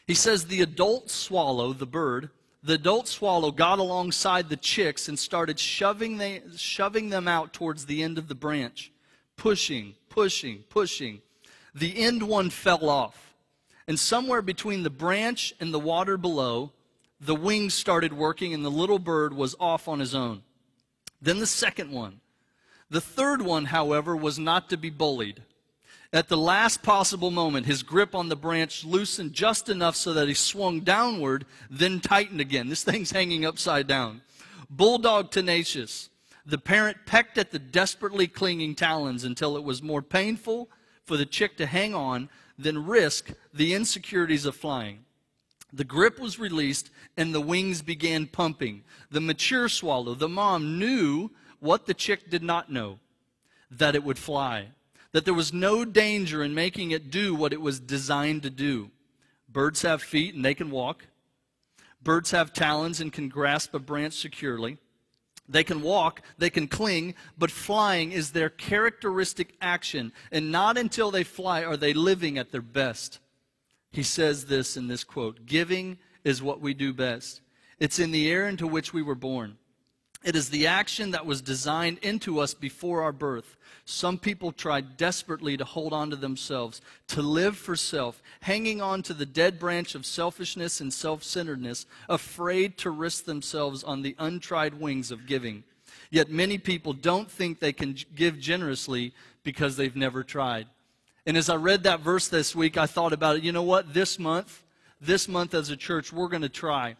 He 0.06 0.14
says, 0.14 0.46
The 0.46 0.62
adult 0.62 1.10
swallow, 1.10 1.72
the 1.72 1.86
bird, 1.86 2.30
the 2.62 2.74
adult 2.74 3.08
swallow 3.08 3.50
got 3.50 3.78
alongside 3.78 4.48
the 4.48 4.56
chicks 4.56 5.08
and 5.08 5.18
started 5.18 5.58
shoving, 5.58 6.18
they, 6.18 6.42
shoving 6.56 7.10
them 7.10 7.28
out 7.28 7.52
towards 7.52 7.86
the 7.86 8.02
end 8.02 8.18
of 8.18 8.28
the 8.28 8.34
branch, 8.34 8.92
pushing, 9.36 9.94
pushing, 10.08 10.64
pushing. 10.68 11.22
The 11.74 11.98
end 11.98 12.22
one 12.22 12.50
fell 12.50 12.88
off. 12.88 13.25
And 13.88 13.98
somewhere 13.98 14.42
between 14.42 14.82
the 14.82 14.90
branch 14.90 15.54
and 15.60 15.72
the 15.72 15.78
water 15.78 16.16
below, 16.16 16.72
the 17.20 17.34
wings 17.34 17.74
started 17.74 18.12
working 18.12 18.52
and 18.52 18.64
the 18.64 18.70
little 18.70 18.98
bird 18.98 19.32
was 19.32 19.54
off 19.60 19.88
on 19.88 20.00
his 20.00 20.14
own. 20.14 20.42
Then 21.20 21.38
the 21.38 21.46
second 21.46 21.92
one. 21.92 22.20
The 22.90 23.00
third 23.00 23.42
one, 23.42 23.66
however, 23.66 24.16
was 24.16 24.38
not 24.38 24.68
to 24.70 24.76
be 24.76 24.90
bullied. 24.90 25.42
At 26.12 26.28
the 26.28 26.36
last 26.36 26.82
possible 26.82 27.30
moment, 27.30 27.66
his 27.66 27.82
grip 27.82 28.14
on 28.14 28.28
the 28.28 28.36
branch 28.36 28.84
loosened 28.84 29.32
just 29.32 29.68
enough 29.68 29.96
so 29.96 30.12
that 30.14 30.28
he 30.28 30.34
swung 30.34 30.80
downward, 30.80 31.46
then 31.68 32.00
tightened 32.00 32.40
again. 32.40 32.68
This 32.68 32.84
thing's 32.84 33.10
hanging 33.10 33.44
upside 33.44 33.86
down. 33.86 34.22
Bulldog 34.70 35.30
tenacious. 35.30 36.10
The 36.44 36.58
parent 36.58 36.98
pecked 37.06 37.38
at 37.38 37.50
the 37.50 37.58
desperately 37.58 38.28
clinging 38.28 38.76
talons 38.76 39.24
until 39.24 39.56
it 39.56 39.64
was 39.64 39.82
more 39.82 40.02
painful 40.02 40.68
for 41.04 41.16
the 41.16 41.26
chick 41.26 41.56
to 41.56 41.66
hang 41.66 41.94
on 41.94 42.28
than 42.58 42.86
risk 42.86 43.32
the 43.52 43.74
insecurities 43.74 44.44
of 44.46 44.56
flying. 44.56 45.04
The 45.72 45.84
grip 45.84 46.18
was 46.18 46.38
released 46.38 46.90
and 47.16 47.34
the 47.34 47.40
wings 47.40 47.82
began 47.82 48.26
pumping. 48.26 48.84
The 49.10 49.20
mature 49.20 49.68
swallow, 49.68 50.14
the 50.14 50.28
mom, 50.28 50.78
knew 50.78 51.30
what 51.60 51.86
the 51.86 51.94
chick 51.94 52.30
did 52.30 52.42
not 52.42 52.70
know 52.70 52.98
that 53.70 53.94
it 53.94 54.04
would 54.04 54.18
fly, 54.18 54.68
that 55.12 55.24
there 55.24 55.34
was 55.34 55.52
no 55.52 55.84
danger 55.84 56.42
in 56.42 56.54
making 56.54 56.92
it 56.92 57.10
do 57.10 57.34
what 57.34 57.52
it 57.52 57.60
was 57.60 57.80
designed 57.80 58.42
to 58.44 58.50
do. 58.50 58.90
Birds 59.48 59.82
have 59.82 60.02
feet 60.02 60.34
and 60.34 60.44
they 60.44 60.54
can 60.54 60.70
walk. 60.70 61.06
Birds 62.02 62.30
have 62.30 62.52
talons 62.52 63.00
and 63.00 63.12
can 63.12 63.28
grasp 63.28 63.74
a 63.74 63.78
branch 63.78 64.14
securely. 64.14 64.78
They 65.48 65.64
can 65.64 65.82
walk, 65.82 66.22
they 66.38 66.50
can 66.50 66.66
cling, 66.66 67.14
but 67.38 67.50
flying 67.50 68.12
is 68.12 68.30
their 68.30 68.50
characteristic 68.50 69.54
action. 69.60 70.12
And 70.32 70.50
not 70.50 70.76
until 70.76 71.10
they 71.10 71.24
fly 71.24 71.64
are 71.64 71.76
they 71.76 71.94
living 71.94 72.36
at 72.38 72.52
their 72.52 72.62
best. 72.62 73.20
He 73.92 74.02
says 74.02 74.46
this 74.46 74.76
in 74.76 74.88
this 74.88 75.04
quote 75.04 75.46
Giving 75.46 75.98
is 76.24 76.42
what 76.42 76.60
we 76.60 76.74
do 76.74 76.92
best. 76.92 77.40
It's 77.78 77.98
in 77.98 78.10
the 78.10 78.30
air 78.30 78.48
into 78.48 78.66
which 78.66 78.92
we 78.92 79.02
were 79.02 79.14
born. 79.14 79.58
It 80.24 80.34
is 80.34 80.50
the 80.50 80.66
action 80.66 81.12
that 81.12 81.26
was 81.26 81.40
designed 81.40 81.98
into 81.98 82.40
us 82.40 82.54
before 82.54 83.02
our 83.02 83.12
birth. 83.12 83.56
Some 83.84 84.18
people 84.18 84.50
try 84.50 84.80
desperately 84.80 85.56
to 85.56 85.64
hold 85.64 85.92
on 85.92 86.10
to 86.10 86.16
themselves, 86.16 86.80
to 87.08 87.22
live 87.22 87.56
for 87.56 87.76
self, 87.76 88.20
hanging 88.40 88.82
on 88.82 89.02
to 89.04 89.14
the 89.14 89.26
dead 89.26 89.60
branch 89.60 89.94
of 89.94 90.04
selfishness 90.04 90.80
and 90.80 90.92
self 90.92 91.22
centeredness, 91.22 91.86
afraid 92.08 92.76
to 92.78 92.90
risk 92.90 93.24
themselves 93.24 93.84
on 93.84 94.02
the 94.02 94.16
untried 94.18 94.74
wings 94.74 95.12
of 95.12 95.26
giving. 95.26 95.62
Yet 96.10 96.30
many 96.30 96.58
people 96.58 96.92
don't 96.92 97.30
think 97.30 97.60
they 97.60 97.72
can 97.72 97.96
give 98.14 98.40
generously 98.40 99.12
because 99.44 99.76
they've 99.76 99.94
never 99.94 100.24
tried. 100.24 100.66
And 101.24 101.36
as 101.36 101.48
I 101.48 101.56
read 101.56 101.84
that 101.84 102.00
verse 102.00 102.26
this 102.26 102.54
week, 102.54 102.76
I 102.76 102.86
thought 102.86 103.12
about 103.12 103.36
it. 103.36 103.44
You 103.44 103.52
know 103.52 103.62
what? 103.62 103.94
This 103.94 104.18
month, 104.18 104.64
this 105.00 105.28
month 105.28 105.54
as 105.54 105.70
a 105.70 105.76
church, 105.76 106.12
we're 106.12 106.28
going 106.28 106.42
to 106.42 106.48
try 106.48 106.96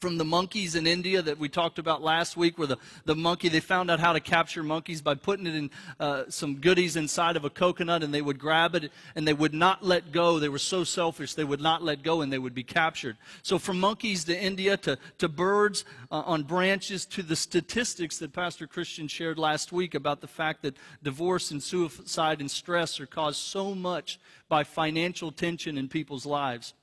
from 0.00 0.18
the 0.18 0.24
monkeys 0.24 0.74
in 0.74 0.86
India 0.86 1.22
that 1.22 1.38
we 1.38 1.48
talked 1.48 1.78
about 1.78 2.02
last 2.02 2.36
week, 2.36 2.58
where 2.58 2.66
the, 2.66 2.76
the 3.06 3.16
monkey, 3.16 3.48
they 3.48 3.60
found 3.60 3.90
out 3.90 3.98
how 3.98 4.12
to 4.12 4.20
capture 4.20 4.62
monkeys 4.62 5.00
by 5.00 5.14
putting 5.14 5.46
it 5.46 5.54
in 5.54 5.70
uh, 5.98 6.24
some 6.28 6.56
goodies 6.56 6.96
inside 6.96 7.34
of 7.34 7.46
a 7.46 7.50
coconut 7.50 8.02
and 8.02 8.12
they 8.12 8.20
would 8.20 8.38
grab 8.38 8.74
it 8.74 8.92
and 9.14 9.26
they 9.26 9.32
would 9.32 9.54
not 9.54 9.82
let 9.82 10.12
go. 10.12 10.38
They 10.38 10.50
were 10.50 10.58
so 10.58 10.84
selfish, 10.84 11.32
they 11.32 11.44
would 11.44 11.62
not 11.62 11.82
let 11.82 12.02
go 12.02 12.20
and 12.20 12.30
they 12.30 12.38
would 12.38 12.54
be 12.54 12.62
captured. 12.62 13.16
So 13.40 13.58
from 13.58 13.80
monkeys 13.80 14.24
to 14.24 14.38
India 14.38 14.76
to, 14.78 14.98
to 15.16 15.28
birds 15.28 15.86
uh, 16.10 16.20
on 16.26 16.42
branches 16.42 17.06
to 17.06 17.22
the 17.22 17.36
statistics 17.36 18.18
that 18.18 18.34
Pastor 18.34 18.66
Christian 18.66 19.08
shared 19.08 19.38
last 19.38 19.72
week 19.72 19.94
about 19.94 20.20
the 20.20 20.28
fact 20.28 20.60
that 20.60 20.76
divorce 21.02 21.50
and 21.50 21.62
suicide 21.62 22.40
and 22.40 22.50
stress 22.50 23.00
are 23.00 23.06
caused 23.06 23.38
so 23.38 23.74
much 23.74 24.20
by 24.50 24.62
financial 24.62 25.32
tension 25.32 25.78
in 25.78 25.88
people's 25.88 26.26
lives. 26.26 26.74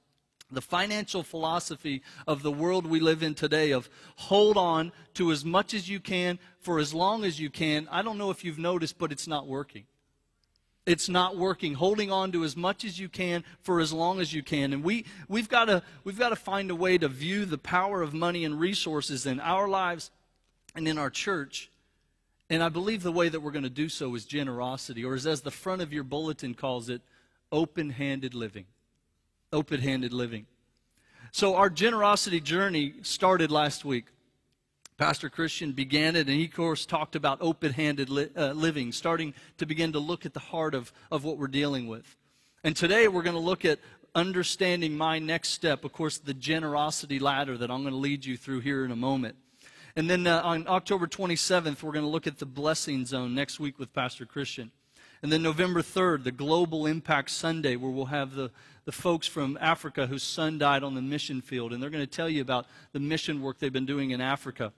The 0.53 0.61
financial 0.61 1.23
philosophy 1.23 2.01
of 2.27 2.43
the 2.43 2.51
world 2.51 2.85
we 2.85 2.99
live 2.99 3.23
in 3.23 3.35
today 3.35 3.71
of 3.71 3.89
hold 4.15 4.57
on 4.57 4.91
to 5.15 5.31
as 5.31 5.43
much 5.43 5.73
as 5.73 5.89
you 5.89 5.99
can 5.99 6.39
for 6.59 6.79
as 6.79 6.93
long 6.93 7.23
as 7.23 7.39
you 7.39 7.49
can. 7.49 7.87
I 7.91 8.01
don't 8.01 8.17
know 8.17 8.29
if 8.29 8.43
you've 8.43 8.59
noticed, 8.59 8.97
but 8.97 9.11
it's 9.11 9.27
not 9.27 9.47
working. 9.47 9.85
It's 10.85 11.07
not 11.07 11.37
working. 11.37 11.75
Holding 11.75 12.11
on 12.11 12.31
to 12.33 12.43
as 12.43 12.57
much 12.57 12.83
as 12.83 12.99
you 12.99 13.07
can 13.07 13.43
for 13.61 13.79
as 13.79 13.93
long 13.93 14.19
as 14.19 14.33
you 14.33 14.43
can. 14.43 14.73
And 14.73 14.83
we, 14.83 15.05
we've 15.27 15.47
got 15.47 15.65
to 15.65 15.81
we've 16.03 16.19
got 16.19 16.29
to 16.29 16.35
find 16.35 16.69
a 16.71 16.75
way 16.75 16.97
to 16.97 17.07
view 17.07 17.45
the 17.45 17.57
power 17.57 18.01
of 18.01 18.13
money 18.13 18.43
and 18.43 18.59
resources 18.59 19.25
in 19.25 19.39
our 19.39 19.67
lives 19.67 20.11
and 20.75 20.87
in 20.87 20.97
our 20.97 21.09
church. 21.09 21.69
And 22.49 22.61
I 22.61 22.69
believe 22.69 23.01
the 23.01 23.11
way 23.11 23.29
that 23.29 23.39
we're 23.39 23.51
going 23.51 23.63
to 23.63 23.69
do 23.69 23.87
so 23.87 24.13
is 24.15 24.25
generosity, 24.25 25.05
or 25.05 25.15
as, 25.15 25.25
as 25.25 25.41
the 25.41 25.51
front 25.51 25.81
of 25.81 25.93
your 25.93 26.03
bulletin 26.03 26.53
calls 26.53 26.89
it, 26.89 27.01
open 27.51 27.91
handed 27.91 28.33
living 28.33 28.65
open 29.53 29.79
handed 29.79 30.11
living. 30.11 30.45
So, 31.31 31.55
our 31.55 31.69
generosity 31.69 32.39
journey 32.39 32.93
started 33.01 33.51
last 33.51 33.85
week. 33.85 34.05
Pastor 34.97 35.29
Christian 35.29 35.71
began 35.71 36.15
it, 36.15 36.27
and 36.27 36.37
he, 36.37 36.45
of 36.45 36.53
course, 36.53 36.85
talked 36.85 37.15
about 37.15 37.39
open 37.41 37.73
handed 37.73 38.09
li- 38.09 38.29
uh, 38.37 38.51
living, 38.51 38.91
starting 38.91 39.33
to 39.57 39.65
begin 39.65 39.93
to 39.93 39.99
look 39.99 40.25
at 40.25 40.33
the 40.33 40.39
heart 40.39 40.75
of, 40.75 40.91
of 41.11 41.23
what 41.23 41.37
we're 41.37 41.47
dealing 41.47 41.87
with. 41.87 42.15
And 42.63 42.75
today 42.75 43.07
we're 43.07 43.23
going 43.23 43.35
to 43.35 43.41
look 43.41 43.65
at 43.65 43.79
understanding 44.15 44.95
my 44.95 45.19
next 45.19 45.49
step, 45.49 45.83
of 45.83 45.91
course, 45.91 46.19
the 46.19 46.33
generosity 46.33 47.19
ladder 47.19 47.57
that 47.57 47.71
I'm 47.71 47.81
going 47.81 47.93
to 47.93 47.99
lead 47.99 48.23
you 48.25 48.37
through 48.37 48.59
here 48.59 48.85
in 48.85 48.91
a 48.91 48.95
moment. 48.95 49.35
And 49.95 50.09
then 50.09 50.27
uh, 50.27 50.41
on 50.43 50.67
October 50.67 51.07
27th, 51.07 51.83
we're 51.83 51.91
going 51.91 52.05
to 52.05 52.09
look 52.09 52.27
at 52.27 52.39
the 52.39 52.45
blessing 52.45 53.05
zone 53.05 53.35
next 53.35 53.59
week 53.59 53.79
with 53.79 53.93
Pastor 53.93 54.25
Christian. 54.25 54.71
And 55.21 55.31
then 55.31 55.41
November 55.41 55.81
3rd, 55.81 56.25
the 56.25 56.31
Global 56.31 56.85
Impact 56.85 57.29
Sunday, 57.29 57.75
where 57.75 57.91
we'll 57.91 58.05
have 58.05 58.35
the 58.35 58.51
the 58.85 58.91
folks 58.91 59.27
from 59.27 59.57
Africa 59.61 60.07
whose 60.07 60.23
son 60.23 60.57
died 60.57 60.83
on 60.83 60.95
the 60.95 61.01
mission 61.01 61.41
field, 61.41 61.73
and 61.73 61.81
they're 61.81 61.89
going 61.89 62.03
to 62.03 62.15
tell 62.15 62.29
you 62.29 62.41
about 62.41 62.65
the 62.91 62.99
mission 62.99 63.41
work 63.41 63.59
they've 63.59 63.71
been 63.71 63.85
doing 63.85 64.11
in 64.11 64.21
Africa. 64.21 64.73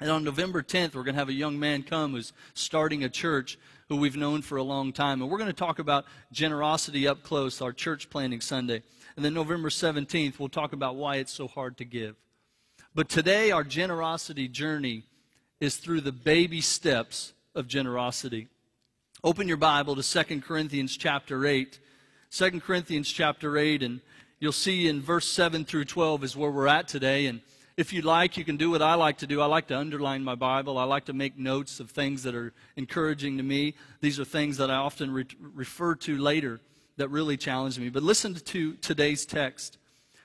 And 0.00 0.10
on 0.10 0.24
November 0.24 0.62
10th, 0.62 0.94
we're 0.94 1.04
going 1.04 1.14
to 1.14 1.20
have 1.20 1.30
a 1.30 1.34
young 1.34 1.58
man 1.58 1.82
come 1.82 2.12
who's 2.12 2.32
starting 2.54 3.02
a 3.04 3.08
church 3.08 3.58
who 3.88 3.96
we've 3.96 4.16
known 4.16 4.42
for 4.42 4.56
a 4.58 4.62
long 4.62 4.92
time. 4.92 5.22
And 5.22 5.30
we're 5.30 5.38
going 5.38 5.48
to 5.48 5.54
talk 5.54 5.78
about 5.78 6.04
generosity 6.32 7.08
up 7.08 7.22
close, 7.22 7.62
our 7.62 7.72
church 7.72 8.10
planning 8.10 8.40
Sunday. 8.40 8.82
And 9.14 9.24
then 9.24 9.32
November 9.32 9.70
17th, 9.70 10.38
we'll 10.38 10.50
talk 10.50 10.74
about 10.74 10.96
why 10.96 11.16
it's 11.16 11.32
so 11.32 11.48
hard 11.48 11.78
to 11.78 11.84
give. 11.84 12.16
But 12.94 13.08
today, 13.08 13.50
our 13.52 13.64
generosity 13.64 14.48
journey 14.48 15.04
is 15.60 15.76
through 15.76 16.02
the 16.02 16.12
baby 16.12 16.60
steps 16.60 17.32
of 17.54 17.66
generosity. 17.66 18.48
Open 19.24 19.48
your 19.48 19.56
Bible 19.56 19.96
to 19.96 20.24
2 20.24 20.40
Corinthians 20.42 20.96
chapter 20.96 21.46
8. 21.46 21.78
2 22.30 22.60
Corinthians 22.60 23.10
chapter 23.10 23.56
8, 23.56 23.82
and 23.82 24.00
you'll 24.40 24.52
see 24.52 24.88
in 24.88 25.00
verse 25.00 25.28
7 25.28 25.64
through 25.64 25.84
12 25.84 26.24
is 26.24 26.36
where 26.36 26.50
we're 26.50 26.66
at 26.66 26.88
today. 26.88 27.26
And 27.26 27.40
if 27.76 27.92
you 27.92 28.02
like, 28.02 28.36
you 28.36 28.44
can 28.44 28.56
do 28.56 28.70
what 28.70 28.82
I 28.82 28.94
like 28.94 29.18
to 29.18 29.26
do. 29.26 29.40
I 29.40 29.46
like 29.46 29.68
to 29.68 29.78
underline 29.78 30.24
my 30.24 30.34
Bible. 30.34 30.78
I 30.78 30.84
like 30.84 31.04
to 31.06 31.12
make 31.12 31.38
notes 31.38 31.78
of 31.80 31.90
things 31.90 32.22
that 32.24 32.34
are 32.34 32.52
encouraging 32.76 33.36
to 33.36 33.42
me. 33.42 33.74
These 34.00 34.18
are 34.18 34.24
things 34.24 34.56
that 34.56 34.70
I 34.70 34.76
often 34.76 35.12
re- 35.12 35.26
refer 35.40 35.94
to 35.96 36.16
later 36.16 36.60
that 36.96 37.08
really 37.08 37.36
challenge 37.36 37.78
me. 37.78 37.90
But 37.90 38.02
listen 38.02 38.34
to 38.34 38.72
today's 38.74 39.26
text. 39.26 39.78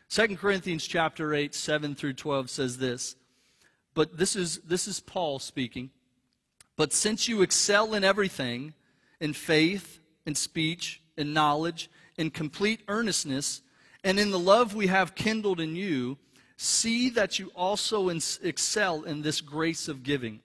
2 0.10 0.36
Corinthians 0.38 0.88
chapter 0.88 1.34
8, 1.34 1.54
7 1.54 1.96
through 1.96 2.14
12 2.14 2.50
says 2.50 2.78
this. 2.78 3.16
But 3.94 4.18
this 4.18 4.36
is, 4.36 4.60
this 4.60 4.88
is 4.88 5.00
Paul 5.00 5.40
speaking. 5.40 5.90
But 6.78 6.94
since 6.94 7.28
you 7.28 7.42
excel 7.42 7.94
in 7.94 8.04
everything, 8.04 8.74
in 9.20 9.34
faith, 9.34 10.00
in 10.26 10.36
speech, 10.36 11.01
in 11.18 11.34
knowledge, 11.34 11.90
in 12.18 12.32
complete 12.32 12.82
earnestness, 12.88 13.62
and 14.04 14.20
in 14.20 14.32
the 14.32 14.40
love 14.40 14.74
we 14.74 14.88
have 14.88 15.16
kindled 15.16 15.60
in 15.60 15.76
you, 15.76 16.18
see 16.58 17.10
that 17.10 17.40
you 17.40 17.52
also 17.56 18.10
excel 18.10 19.04
in 19.04 19.22
this 19.22 19.42
grace 19.42 19.88
of 19.88 20.04
giving. 20.04 20.40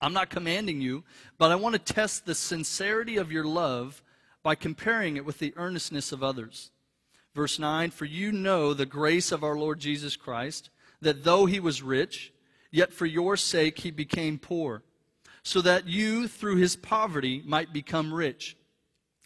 I'm 0.00 0.12
not 0.12 0.30
commanding 0.30 0.80
you, 0.80 1.04
but 1.38 1.52
I 1.52 1.54
want 1.54 1.74
to 1.74 1.94
test 1.94 2.26
the 2.26 2.34
sincerity 2.34 3.16
of 3.16 3.30
your 3.30 3.44
love 3.44 4.02
by 4.42 4.54
comparing 4.54 5.16
it 5.16 5.24
with 5.24 5.38
the 5.38 5.54
earnestness 5.56 6.10
of 6.12 6.22
others. 6.22 6.70
Verse 7.34 7.58
9 7.58 7.90
For 7.90 8.04
you 8.04 8.32
know 8.32 8.74
the 8.74 8.86
grace 8.86 9.32
of 9.32 9.44
our 9.44 9.56
Lord 9.56 9.78
Jesus 9.78 10.16
Christ, 10.16 10.70
that 11.00 11.24
though 11.24 11.46
he 11.46 11.60
was 11.60 11.82
rich, 11.82 12.32
yet 12.70 12.92
for 12.92 13.06
your 13.06 13.36
sake 13.36 13.78
he 13.78 13.90
became 13.90 14.38
poor, 14.38 14.82
so 15.42 15.60
that 15.60 15.86
you 15.86 16.28
through 16.28 16.56
his 16.56 16.76
poverty 16.76 17.42
might 17.44 17.72
become 17.72 18.12
rich. 18.12 18.56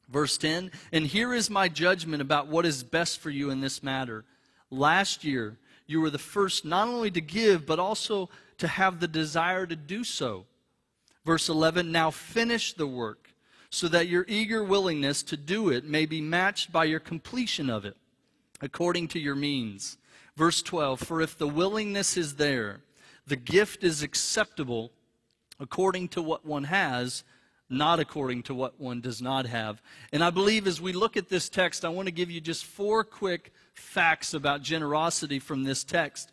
Verse 0.09 0.39
10 0.39 0.71
And 0.93 1.07
here 1.07 1.35
is 1.35 1.51
my 1.51 1.69
judgment 1.69 2.23
about 2.23 2.49
what 2.49 2.67
is 2.67 2.83
best 2.83 3.21
for 3.21 3.31
you 3.31 3.51
in 3.51 3.61
this 3.61 3.83
matter. 3.83 4.25
Last 4.71 5.25
year, 5.25 5.59
you 5.87 6.01
were 6.01 6.11
the 6.11 6.19
first 6.19 6.65
not 6.65 6.89
only 6.89 7.11
to 7.11 7.21
give, 7.21 7.67
but 7.67 7.79
also 7.79 8.29
to 8.59 8.69
have 8.69 9.01
the 9.01 9.09
desire 9.09 9.67
to 9.67 9.77
do 9.77 10.05
so. 10.05 10.47
Verse 11.25 11.49
11 11.49 11.91
Now 11.91 12.11
finish 12.11 12.73
the 12.73 12.87
work, 12.87 13.31
so 13.71 13.89
that 13.89 14.09
your 14.09 14.25
eager 14.29 14.63
willingness 14.63 15.23
to 15.25 15.37
do 15.37 15.69
it 15.71 15.85
may 15.85 16.07
be 16.07 16.21
matched 16.21 16.73
by 16.73 16.85
your 16.85 17.01
completion 17.01 17.69
of 17.71 17.85
it, 17.85 17.97
according 18.61 19.09
to 19.09 19.19
your 19.19 19.35
means. 19.35 19.99
Verse 20.37 20.63
12 20.63 21.01
For 21.01 21.21
if 21.21 21.37
the 21.37 21.49
willingness 21.49 22.17
is 22.17 22.37
there, 22.37 22.81
the 23.27 23.37
gift 23.37 23.83
is 23.83 24.03
acceptable 24.03 24.93
according 25.59 26.09
to 26.09 26.23
what 26.23 26.45
one 26.45 26.65
has 26.65 27.25
not 27.69 27.99
according 27.99 28.43
to 28.45 28.55
what 28.55 28.81
one 28.81 29.01
does 29.01 29.21
not 29.21 29.47
have. 29.47 29.83
And 30.13 30.23
I 30.23 30.31
believe 30.31 30.67
as 30.67 30.81
we 30.81 30.93
look 30.93 31.17
at 31.17 31.29
this 31.29 31.49
text, 31.49 31.85
I 31.85 31.89
want 31.89 32.07
to 32.07 32.13
give 32.13 32.31
you 32.31 32.41
just 32.41 32.65
four 32.65 33.03
quick 33.03 33.53
facts 33.75 34.35
about 34.35 34.63
generosity 34.63 35.39
from 35.39 35.65
this 35.65 35.83
text. 35.85 36.33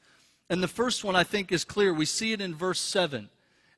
And 0.49 0.61
the 0.61 0.67
first 0.67 1.03
one 1.03 1.15
I 1.15 1.23
think 1.23 1.51
is 1.51 1.63
clear. 1.63 1.93
We 1.93 2.05
see 2.05 2.33
it 2.33 2.41
in 2.41 2.53
verse 2.53 2.79
7. 2.79 3.29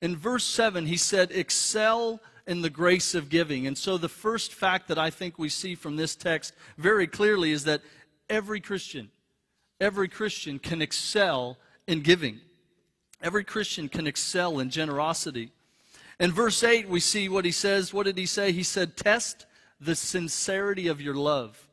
In 0.01 0.15
verse 0.17 0.43
7, 0.43 0.85
he 0.85 0.97
said, 0.97 1.31
Excel 1.31 2.19
in 2.45 2.62
the 2.62 2.69
grace 2.69 3.15
of 3.15 3.29
giving. 3.29 3.65
And 3.65 3.77
so 3.77 3.97
the 3.97 4.09
first 4.09 4.53
fact 4.53 4.88
that 4.89 5.00
I 5.00 5.09
think 5.09 5.39
we 5.39 5.50
see 5.50 5.75
from 5.75 5.95
this 5.95 6.15
text 6.15 6.53
very 6.77 7.07
clearly 7.07 7.51
is 7.51 7.63
that 7.63 7.81
every 8.29 8.59
Christian, 8.59 9.09
every 9.79 10.07
Christian 10.07 10.59
can 10.59 10.81
excel 10.81 11.57
in 11.88 12.01
giving. 12.01 12.39
Every 13.21 13.43
Christian 13.43 13.89
can 13.89 14.05
excel 14.05 14.59
in 14.59 14.69
generosity. 14.69 15.51
In 16.19 16.31
verse 16.31 16.63
8, 16.63 16.88
we 16.88 17.00
see 17.00 17.27
what 17.27 17.45
he 17.45 17.51
says. 17.51 17.93
What 17.93 18.05
did 18.05 18.17
he 18.17 18.25
say? 18.25 18.51
He 18.51 18.63
said, 18.63 18.95
Test 18.95 19.45
the 19.79 19.95
sincerity 19.95 20.88
of 20.88 21.01
your 21.01 21.15
love. 21.15 21.67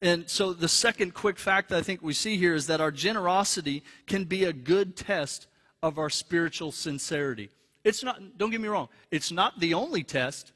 And 0.00 0.28
so, 0.30 0.52
the 0.52 0.68
second 0.68 1.14
quick 1.14 1.38
fact 1.38 1.70
that 1.70 1.78
I 1.78 1.82
think 1.82 2.02
we 2.02 2.12
see 2.12 2.36
here 2.36 2.54
is 2.54 2.68
that 2.68 2.80
our 2.80 2.92
generosity 2.92 3.82
can 4.06 4.24
be 4.24 4.44
a 4.44 4.52
good 4.52 4.96
test 4.96 5.48
of 5.82 5.98
our 5.98 6.10
spiritual 6.10 6.70
sincerity. 6.70 7.50
It's 7.82 8.04
not, 8.04 8.38
don't 8.38 8.50
get 8.50 8.60
me 8.60 8.68
wrong, 8.68 8.88
it's 9.10 9.32
not 9.32 9.58
the 9.58 9.74
only 9.74 10.04
test, 10.04 10.52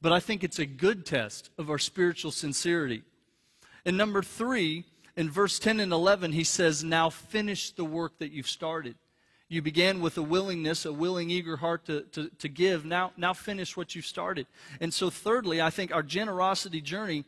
but 0.00 0.12
I 0.12 0.18
think 0.18 0.42
it's 0.42 0.58
a 0.58 0.66
good 0.66 1.06
test 1.06 1.50
of 1.56 1.70
our 1.70 1.78
spiritual 1.78 2.32
sincerity. 2.32 3.02
And 3.84 3.96
number 3.96 4.22
three, 4.22 4.86
in 5.16 5.30
verse 5.30 5.58
10 5.58 5.80
and 5.80 5.92
11, 5.92 6.32
he 6.32 6.44
says, 6.44 6.82
Now 6.82 7.10
finish 7.10 7.70
the 7.70 7.84
work 7.84 8.18
that 8.18 8.32
you've 8.32 8.48
started. 8.48 8.96
You 9.50 9.62
began 9.62 10.00
with 10.00 10.16
a 10.16 10.22
willingness, 10.22 10.84
a 10.84 10.92
willing, 10.92 11.28
eager 11.28 11.56
heart 11.56 11.84
to, 11.86 12.02
to, 12.12 12.30
to 12.38 12.48
give. 12.48 12.84
Now, 12.84 13.10
now 13.16 13.32
finish 13.32 13.76
what 13.76 13.96
you've 13.96 14.06
started. 14.06 14.46
And 14.80 14.94
so, 14.94 15.10
thirdly, 15.10 15.60
I 15.60 15.70
think 15.70 15.92
our 15.92 16.04
generosity 16.04 16.80
journey, 16.80 17.24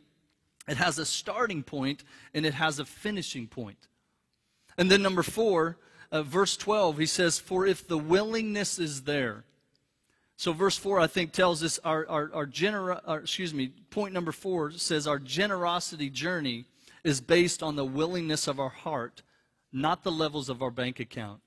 it 0.69 0.77
has 0.77 0.99
a 0.99 1.05
starting 1.05 1.65
point 1.65 2.05
and 2.33 2.47
it 2.47 2.55
has 2.55 2.79
a 2.79 2.85
finishing 2.85 3.49
point. 3.49 3.89
And 4.79 4.89
then 4.89 5.03
number 5.03 5.25
four, 5.25 5.79
uh, 6.13 6.23
verse 6.23 6.57
12, 6.57 6.99
he 6.99 7.07
says, 7.07 7.41
For 7.41 7.67
if 7.67 7.89
the 7.89 7.99
willingness 7.99 8.79
is 8.79 9.03
there. 9.03 9.43
So 10.37 10.53
verse 10.53 10.77
4, 10.77 11.01
I 11.01 11.09
think, 11.09 11.33
tells 11.33 11.65
us 11.65 11.81
our, 11.85 12.09
our, 12.09 12.31
our, 12.33 12.47
genera, 12.47 13.03
our 13.05 13.19
excuse 13.19 13.53
me, 13.53 13.73
point 13.91 14.15
number 14.15 14.33
four 14.33 14.71
says 14.71 15.09
our 15.09 15.19
generosity 15.19 16.09
journey 16.09 16.67
is 17.03 17.21
based 17.21 17.65
on 17.65 17.75
the 17.75 17.85
willingness 17.85 18.47
of 18.47 18.61
our 18.61 18.69
heart, 18.69 19.23
not 19.73 20.05
the 20.05 20.13
levels 20.13 20.49
of 20.49 20.63
our 20.63 20.71
bank 20.71 21.01
account. 21.01 21.41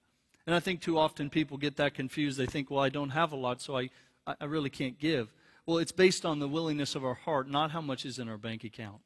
And 0.46 0.56
I 0.56 0.60
think 0.60 0.82
too 0.82 0.98
often 0.98 1.30
people 1.30 1.58
get 1.58 1.78
that 1.78 1.94
confused. 1.94 2.38
They 2.38 2.46
think, 2.46 2.70
well, 2.70 2.84
I 2.84 2.90
don't 2.90 3.10
have 3.10 3.32
a 3.32 3.36
lot, 3.36 3.62
so 3.62 3.78
I, 3.78 3.90
I 4.28 4.46
really 4.46 4.70
can't 4.70 5.00
give. 5.00 5.34
Well, 5.66 5.80
it's 5.80 5.92
based 5.92 6.26
on 6.26 6.40
the 6.40 6.48
willingness 6.48 6.94
of 6.96 7.04
our 7.04 7.16
heart, 7.16 7.50
not 7.50 7.72
how 7.72 7.82
much 7.82 8.06
is 8.06 8.20
in 8.20 8.30
our 8.30 8.38
bank 8.38 8.64
account. 8.64 9.02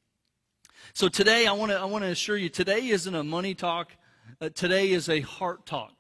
So 0.93 1.07
today, 1.07 1.47
I 1.47 1.53
want 1.53 1.71
to 1.71 1.77
I 1.79 1.85
want 1.85 2.03
to 2.03 2.09
assure 2.09 2.37
you, 2.37 2.49
today 2.49 2.87
isn't 2.87 3.15
a 3.15 3.23
money 3.23 3.53
talk. 3.53 3.91
Uh, 4.41 4.49
today 4.49 4.91
is 4.91 5.09
a 5.09 5.21
heart 5.21 5.65
talk. 5.65 5.93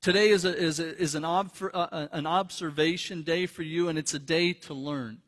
Today 0.00 0.30
is, 0.30 0.46
a, 0.46 0.56
is, 0.56 0.80
a, 0.80 0.96
is 0.96 1.14
an, 1.14 1.26
ob, 1.26 1.52
uh, 1.60 1.66
uh, 1.76 2.08
an 2.12 2.26
observation 2.26 3.22
day 3.22 3.44
for 3.46 3.62
you, 3.62 3.88
and 3.88 3.98
it's 3.98 4.14
a 4.14 4.18
day 4.18 4.54
to 4.54 4.72
learn. 4.74 5.18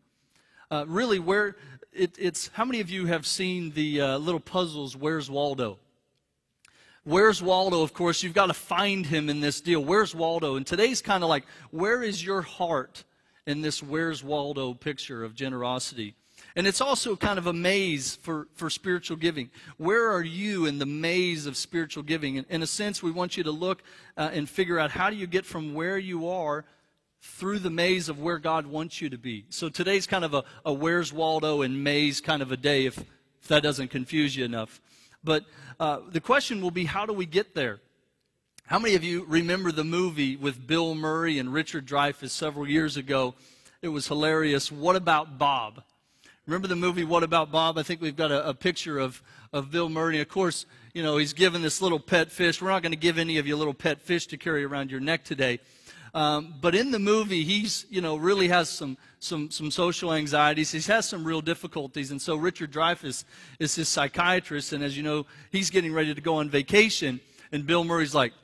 Uh, 0.71 0.87
really, 0.89 1.19
where 1.19 1.57
it, 1.93 2.17
it's 2.19 2.49
how 2.55 2.65
many 2.65 2.81
of 2.81 2.89
you 2.89 3.07
have 3.07 3.27
seen 3.27 3.73
the 3.73 4.01
uh, 4.01 4.19
little 4.19 4.41
puzzles? 4.41 4.97
Where's 4.97 5.31
Waldo? 5.31 5.79
Where's 7.05 7.43
Waldo? 7.43 7.83
Of 7.83 7.93
course, 7.93 8.23
you've 8.23 8.35
got 8.35 8.47
to 8.47 8.55
find 8.55 9.07
him 9.07 9.29
in 9.29 9.41
this 9.41 9.61
deal. 9.61 9.83
Where's 9.85 10.15
Waldo? 10.15 10.57
And 10.57 10.67
today's 10.67 11.03
kind 11.03 11.25
of 11.25 11.29
like, 11.29 11.45
where 11.71 12.03
is 12.03 12.25
your 12.25 12.43
heart 12.43 13.05
in 13.47 13.61
this 13.61 13.83
Where's 13.83 14.23
Waldo 14.23 14.75
picture 14.75 15.25
of 15.25 15.35
generosity? 15.35 16.15
And 16.55 16.67
it's 16.67 16.81
also 16.81 17.17
kind 17.17 17.39
of 17.39 17.47
a 17.47 17.53
maze 17.53 18.17
for, 18.17 18.47
for 18.55 18.71
spiritual 18.71 19.17
giving. 19.17 19.51
Where 19.79 20.13
are 20.13 20.23
you 20.23 20.67
in 20.67 20.79
the 20.79 20.87
maze 20.87 21.47
of 21.47 21.57
spiritual 21.57 22.03
giving? 22.03 22.37
In, 22.37 22.47
in 22.49 22.63
a 22.63 22.67
sense, 22.67 23.03
we 23.03 23.11
want 23.11 23.37
you 23.37 23.45
to 23.45 23.51
look 23.51 23.83
uh, 24.17 24.31
and 24.33 24.49
figure 24.49 24.79
out 24.79 24.91
how 24.91 25.11
do 25.11 25.17
you 25.17 25.27
get 25.27 25.45
from 25.45 25.75
where 25.75 25.99
you 25.99 26.29
are 26.29 26.65
through 27.21 27.61
the 27.61 27.71
maze 27.71 28.09
of 28.09 28.21
where 28.21 28.39
God 28.39 28.67
wants 28.67 29.01
you 29.01 29.09
to 29.09 29.19
be. 29.19 29.45
So 29.49 29.69
today's 29.69 30.07
kind 30.07 30.25
of 30.25 30.35
a, 30.35 30.45
a 30.65 30.73
Where's 30.73 31.13
Waldo 31.13 31.63
and 31.63 31.83
maze 31.83 32.21
kind 32.21 32.43
of 32.43 32.53
a 32.53 32.57
day, 32.57 32.87
if, 32.87 32.99
if 32.99 33.49
that 33.49 33.63
doesn't 33.63 33.89
confuse 33.89 34.37
you 34.37 34.45
enough. 34.45 34.81
But 35.25 35.45
uh, 35.79 36.01
the 36.11 36.21
question 36.21 36.61
will 36.61 36.71
be 36.71 36.85
how 36.85 37.07
do 37.07 37.13
we 37.13 37.27
get 37.27 37.55
there? 37.55 37.81
How 38.67 38.79
many 38.79 38.95
of 38.95 39.05
you 39.05 39.25
remember 39.29 39.73
the 39.73 39.85
movie 39.85 40.37
with 40.37 40.67
Bill 40.67 40.95
Murray 40.95 41.39
and 41.39 41.53
Richard 41.53 41.87
Dreyfuss 41.87 42.31
several 42.31 42.69
years 42.69 42.97
ago? 42.97 43.35
It 43.83 43.89
was 43.89 44.09
hilarious. 44.09 44.71
What 44.71 44.97
about 44.97 45.39
Bob? 45.39 45.83
Remember 46.47 46.67
the 46.67 46.77
movie 46.77 47.05
What 47.05 47.23
About 47.23 47.53
Bob? 47.53 47.79
I 47.79 47.85
think 47.85 48.01
we've 48.01 48.17
got 48.17 48.33
a, 48.33 48.49
a 48.49 48.55
picture 48.55 48.99
of, 48.99 49.23
of 49.53 49.71
Bill 49.71 49.89
Murray. 49.89 50.21
Of 50.21 50.29
course, 50.29 50.67
you 50.93 51.03
know, 51.03 51.17
he's 51.17 51.33
given 51.33 51.63
this 51.63 51.81
little 51.81 52.01
pet 52.01 52.33
fish. 52.33 52.61
We're 52.61 52.71
not 52.71 52.83
going 52.83 52.93
to 52.93 52.99
give 52.99 53.17
any 53.17 53.39
of 53.39 53.47
you 53.47 53.55
a 53.55 53.59
little 53.59 53.75
pet 53.75 54.01
fish 54.01 54.27
to 54.29 54.37
carry 54.37 54.65
around 54.65 54.91
your 54.91 55.01
neck 55.01 55.25
today. 55.25 55.61
Um, 56.15 56.55
but 56.61 56.75
in 56.75 56.91
the 56.91 56.99
movie, 56.99 57.43
he's, 57.43 57.87
you 57.89 58.03
know, 58.03 58.17
really 58.17 58.49
has 58.49 58.69
some, 58.69 58.99
some, 59.19 59.51
some 59.51 59.71
social 59.71 60.13
anxieties. 60.13 60.71
He 60.71 60.81
has 60.93 61.09
some 61.09 61.25
real 61.25 61.41
difficulties. 61.41 62.11
And 62.11 62.21
so 62.21 62.37
Richard 62.37 62.71
Dreyfuss 62.71 63.25
is 63.59 63.75
his 63.75 63.89
psychiatrist. 63.89 64.73
And 64.75 64.85
as 64.85 64.97
you 64.97 65.03
know, 65.03 65.27
he's 65.51 65.71
getting 65.71 65.93
ready 65.93 66.15
to 66.15 66.21
go 66.21 66.37
on 66.37 66.51
vacation. 66.51 67.21
And 67.51 67.67
Bill 67.67 67.85
Murray's 67.85 68.15
like, 68.15 68.35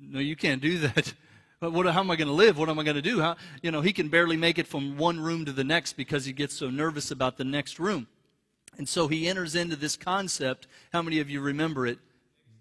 no, 0.00 0.18
you 0.18 0.36
can't 0.36 0.60
do 0.60 0.78
that. 0.78 1.14
What, 1.60 1.86
how 1.86 2.00
am 2.00 2.10
I 2.10 2.16
going 2.16 2.28
to 2.28 2.34
live? 2.34 2.58
What 2.58 2.68
am 2.68 2.78
I 2.78 2.82
going 2.82 2.96
to 2.96 3.00
do? 3.00 3.22
How, 3.22 3.36
you 3.62 3.70
know, 3.70 3.80
he 3.80 3.94
can 3.94 4.08
barely 4.08 4.36
make 4.36 4.58
it 4.58 4.66
from 4.66 4.98
one 4.98 5.18
room 5.18 5.46
to 5.46 5.52
the 5.52 5.64
next 5.64 5.94
because 5.94 6.26
he 6.26 6.32
gets 6.34 6.54
so 6.54 6.68
nervous 6.68 7.10
about 7.10 7.38
the 7.38 7.44
next 7.44 7.78
room. 7.78 8.06
And 8.76 8.86
so 8.86 9.08
he 9.08 9.28
enters 9.28 9.54
into 9.54 9.74
this 9.74 9.96
concept. 9.96 10.66
How 10.92 11.00
many 11.00 11.20
of 11.20 11.30
you 11.30 11.40
remember 11.40 11.86
it? 11.86 11.98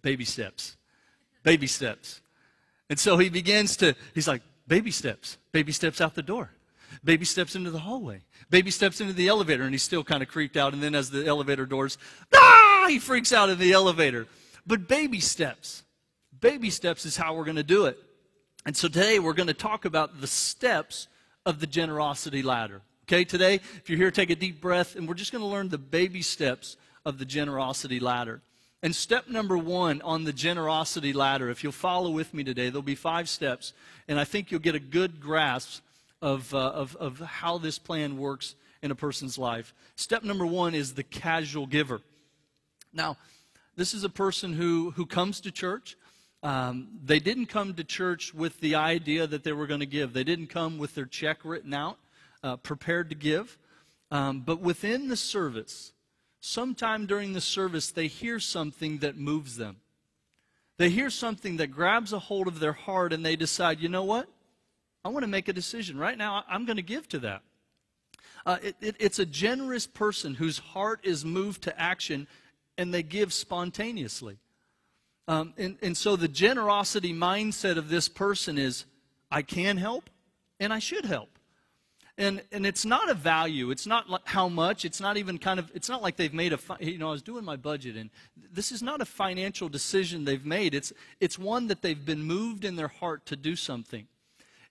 Baby 0.03 0.23
steps. 0.23 0.77
Baby 1.43 1.67
steps. 1.67 2.21
And 2.89 2.99
so 2.99 3.17
he 3.17 3.29
begins 3.29 3.77
to, 3.77 3.95
he's 4.13 4.27
like, 4.27 4.41
baby 4.67 4.91
steps. 4.91 5.37
Baby 5.51 5.71
steps 5.71 6.01
out 6.01 6.15
the 6.15 6.21
door. 6.21 6.49
Baby 7.03 7.25
steps 7.25 7.55
into 7.55 7.71
the 7.71 7.79
hallway. 7.79 8.21
Baby 8.49 8.71
steps 8.71 9.01
into 9.01 9.13
the 9.13 9.27
elevator, 9.27 9.63
and 9.63 9.71
he's 9.73 9.83
still 9.83 10.03
kind 10.03 10.21
of 10.21 10.29
creeped 10.29 10.57
out. 10.57 10.73
And 10.73 10.83
then 10.83 10.95
as 10.95 11.09
the 11.09 11.25
elevator 11.25 11.65
doors, 11.65 11.97
ah, 12.33 12.85
he 12.87 12.99
freaks 12.99 13.33
out 13.33 13.49
in 13.49 13.57
the 13.57 13.73
elevator. 13.73 14.27
But 14.65 14.87
baby 14.87 15.19
steps. 15.19 15.83
Baby 16.39 16.69
steps 16.69 17.05
is 17.05 17.17
how 17.17 17.35
we're 17.35 17.45
going 17.45 17.57
to 17.57 17.63
do 17.63 17.85
it. 17.85 17.97
And 18.65 18.75
so 18.75 18.87
today 18.87 19.19
we're 19.19 19.33
going 19.33 19.47
to 19.47 19.53
talk 19.53 19.85
about 19.85 20.21
the 20.21 20.27
steps 20.27 21.07
of 21.45 21.59
the 21.59 21.67
generosity 21.67 22.43
ladder. 22.43 22.81
Okay, 23.05 23.25
today, 23.25 23.55
if 23.55 23.89
you're 23.89 23.97
here, 23.97 24.11
take 24.11 24.29
a 24.29 24.35
deep 24.35 24.61
breath, 24.61 24.95
and 24.95 25.07
we're 25.07 25.13
just 25.13 25.31
going 25.31 25.41
to 25.41 25.47
learn 25.47 25.67
the 25.67 25.77
baby 25.77 26.21
steps 26.21 26.77
of 27.05 27.17
the 27.17 27.25
generosity 27.25 27.99
ladder. 27.99 28.41
And 28.83 28.93
step 28.93 29.29
number 29.29 29.57
one 29.57 30.01
on 30.01 30.25
the 30.25 30.33
generosity 30.33 31.13
ladder, 31.13 31.49
if 31.49 31.63
you'll 31.63 31.71
follow 31.71 32.11
with 32.11 32.33
me 32.33 32.43
today, 32.43 32.67
there'll 32.69 32.81
be 32.81 32.95
five 32.95 33.29
steps, 33.29 33.71
and 34.09 34.19
I 34.19 34.25
think 34.25 34.51
you'll 34.51 34.59
get 34.59 34.75
a 34.75 34.79
good 34.79 35.21
grasp 35.21 35.81
of, 36.21 36.53
uh, 36.53 36.57
of, 36.57 36.93
of 36.97 37.19
how 37.19 37.57
this 37.57 37.79
plan 37.79 38.17
works 38.17 38.55
in 38.81 38.91
a 38.91 38.95
person's 38.95 39.37
life. 39.37 39.73
Step 39.95 40.23
number 40.23 40.45
one 40.45 40.75
is 40.75 40.95
the 40.95 41.03
casual 41.03 41.65
giver. 41.65 42.01
Now, 42.91 43.15
this 43.77 43.93
is 43.93 44.03
a 44.03 44.09
person 44.09 44.51
who, 44.51 44.91
who 44.91 45.05
comes 45.05 45.39
to 45.41 45.51
church. 45.51 45.95
Um, 46.43 46.99
they 47.05 47.19
didn't 47.19 47.45
come 47.45 47.73
to 47.75 47.85
church 47.85 48.33
with 48.33 48.59
the 48.59 48.75
idea 48.75 49.25
that 49.25 49.45
they 49.45 49.53
were 49.53 49.65
going 49.65 49.79
to 49.79 49.85
give. 49.85 50.11
They 50.11 50.25
didn't 50.25 50.47
come 50.47 50.77
with 50.77 50.93
their 50.93 51.05
check 51.05 51.39
written 51.45 51.73
out, 51.73 51.99
uh, 52.43 52.57
prepared 52.57 53.09
to 53.11 53.15
give. 53.15 53.57
Um, 54.11 54.41
but 54.41 54.59
within 54.59 55.07
the 55.07 55.15
service, 55.15 55.93
sometime 56.45 57.05
during 57.05 57.31
the 57.31 57.41
service, 57.41 57.89
they 57.91 58.07
hear 58.07 58.37
something 58.37 58.97
that 58.97 59.15
moves 59.15 59.55
them. 59.55 59.77
They 60.77 60.89
hear 60.89 61.09
something 61.09 61.57
that 61.57 61.67
grabs 61.67 62.11
a 62.11 62.19
hold 62.19 62.47
of 62.47 62.59
their 62.59 62.73
heart 62.73 63.13
and 63.13 63.25
they 63.25 63.37
decide, 63.37 63.79
you 63.79 63.87
know 63.87 64.03
what? 64.03 64.27
I 65.05 65.09
want 65.09 65.23
to 65.23 65.29
make 65.29 65.47
a 65.47 65.53
decision. 65.53 65.97
Right 65.97 66.17
now, 66.17 66.43
I'm 66.49 66.65
going 66.65 66.75
to 66.75 66.83
give 66.83 67.07
to 67.09 67.19
that. 67.19 67.43
Uh, 68.45 68.57
it, 68.61 68.75
it, 68.81 68.95
it's 68.99 69.19
a 69.19 69.25
generous 69.25 69.87
person 69.87 70.33
whose 70.33 70.57
heart 70.57 70.99
is 71.03 71.23
moved 71.23 71.61
to 71.63 71.79
action 71.79 72.27
and 72.77 72.93
they 72.93 73.03
give 73.03 73.31
spontaneously. 73.31 74.37
Um, 75.29 75.53
and, 75.57 75.77
and 75.81 75.95
so 75.95 76.17
the 76.17 76.27
generosity 76.27 77.13
mindset 77.13 77.77
of 77.77 77.87
this 77.87 78.09
person 78.09 78.57
is 78.57 78.83
I 79.31 79.43
can 79.43 79.77
help 79.77 80.09
and 80.59 80.73
I 80.73 80.79
should 80.79 81.05
help. 81.05 81.29
And, 82.17 82.43
and 82.51 82.65
it's 82.65 82.85
not 82.85 83.09
a 83.09 83.15
value. 83.15 83.71
It's 83.71 83.87
not 83.87 84.07
like 84.07 84.21
how 84.25 84.47
much. 84.47 84.85
It's 84.85 85.01
not 85.01 85.17
even 85.17 85.39
kind 85.39 85.59
of, 85.59 85.71
it's 85.73 85.89
not 85.89 86.03
like 86.03 86.15
they've 86.15 86.33
made 86.33 86.53
a, 86.53 86.59
you 86.79 86.99
know, 86.99 87.07
I 87.09 87.11
was 87.11 87.23
doing 87.23 87.43
my 87.43 87.55
budget 87.55 87.95
and 87.95 88.11
this 88.51 88.71
is 88.71 88.83
not 88.83 89.01
a 89.01 89.05
financial 89.05 89.67
decision 89.67 90.23
they've 90.23 90.45
made. 90.45 90.75
It's, 90.75 90.93
it's 91.19 91.39
one 91.39 91.67
that 91.67 91.81
they've 91.81 92.05
been 92.05 92.23
moved 92.23 92.65
in 92.65 92.75
their 92.75 92.87
heart 92.87 93.25
to 93.27 93.35
do 93.35 93.55
something. 93.55 94.07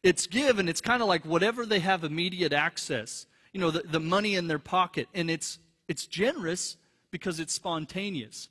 It's 0.05 0.28
give 0.28 0.61
and 0.61 0.68
it's 0.68 0.81
kind 0.81 1.02
of 1.02 1.09
like 1.09 1.24
whatever 1.24 1.66
they 1.66 1.81
have 1.81 2.05
immediate 2.05 2.52
access, 2.52 3.26
you 3.52 3.61
know, 3.61 3.72
the, 3.72 3.81
the 3.81 4.00
money 4.00 4.37
in 4.37 4.46
their 4.46 4.61
pocket. 4.61 5.09
And 5.12 5.28
it's, 5.28 5.59
it's 5.88 6.07
generous 6.07 6.76
because 7.11 7.40
it's 7.40 7.52
spontaneous 7.52 8.48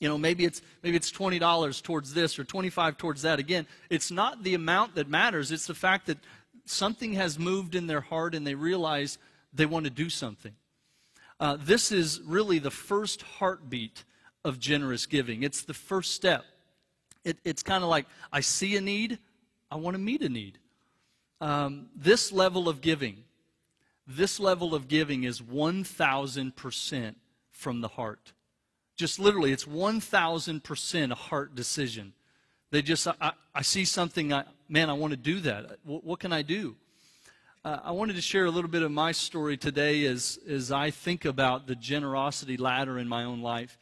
you 0.00 0.08
know 0.08 0.18
maybe 0.18 0.44
it's 0.44 0.62
maybe 0.82 0.96
it's 0.96 1.12
$20 1.12 1.82
towards 1.82 2.14
this 2.14 2.38
or 2.38 2.44
25 2.44 2.96
towards 2.96 3.22
that 3.22 3.38
again 3.38 3.66
it's 3.90 4.10
not 4.10 4.42
the 4.42 4.54
amount 4.54 4.94
that 4.96 5.08
matters 5.08 5.52
it's 5.52 5.66
the 5.66 5.74
fact 5.74 6.06
that 6.06 6.18
something 6.70 7.14
has 7.14 7.38
moved 7.38 7.74
in 7.74 7.86
their 7.86 8.00
heart 8.00 8.34
and 8.34 8.46
they 8.46 8.54
realize 8.54 9.18
they 9.52 9.66
want 9.66 9.84
to 9.84 9.90
do 9.90 10.08
something. 10.08 10.54
Uh, 11.38 11.56
this 11.58 11.90
is 11.90 12.20
really 12.24 12.58
the 12.58 12.70
first 12.70 13.22
heartbeat 13.22 14.04
of 14.44 14.58
generous 14.58 15.06
giving. 15.06 15.42
It's 15.42 15.62
the 15.62 15.74
first 15.74 16.12
step. 16.12 16.44
It, 17.24 17.38
it's 17.44 17.62
kind 17.62 17.84
of 17.84 17.90
like 17.90 18.06
i 18.32 18.40
see 18.40 18.76
a 18.76 18.80
need 18.80 19.18
i 19.70 19.76
want 19.76 19.94
to 19.94 19.98
meet 20.00 20.22
a 20.22 20.28
need. 20.30 20.58
Um, 21.42 21.88
this 21.94 22.32
level 22.32 22.66
of 22.66 22.80
giving 22.80 23.24
this 24.16 24.40
level 24.40 24.74
of 24.74 24.88
giving 24.88 25.24
is 25.24 25.40
1000% 25.40 27.14
from 27.50 27.80
the 27.80 27.88
heart. 27.88 28.32
Just 28.96 29.18
literally, 29.18 29.52
it's 29.52 29.64
1,000% 29.64 31.10
a 31.10 31.14
heart 31.14 31.54
decision. 31.54 32.12
They 32.70 32.82
just, 32.82 33.06
I, 33.06 33.32
I 33.54 33.62
see 33.62 33.84
something, 33.84 34.32
I, 34.32 34.44
man, 34.70 34.88
I 34.88 34.92
want 34.92 35.10
to 35.10 35.16
do 35.16 35.40
that. 35.40 35.78
What, 35.82 36.04
what 36.04 36.20
can 36.20 36.32
I 36.32 36.42
do? 36.42 36.76
Uh, 37.64 37.78
I 37.82 37.90
wanted 37.90 38.14
to 38.14 38.22
share 38.22 38.46
a 38.46 38.50
little 38.50 38.70
bit 38.70 38.82
of 38.82 38.92
my 38.92 39.10
story 39.12 39.56
today 39.56 40.06
as, 40.06 40.38
as 40.48 40.70
I 40.70 40.90
think 40.90 41.24
about 41.24 41.66
the 41.66 41.74
generosity 41.74 42.56
ladder 42.56 42.98
in 42.98 43.08
my 43.08 43.24
own 43.24 43.42
life. 43.42 43.78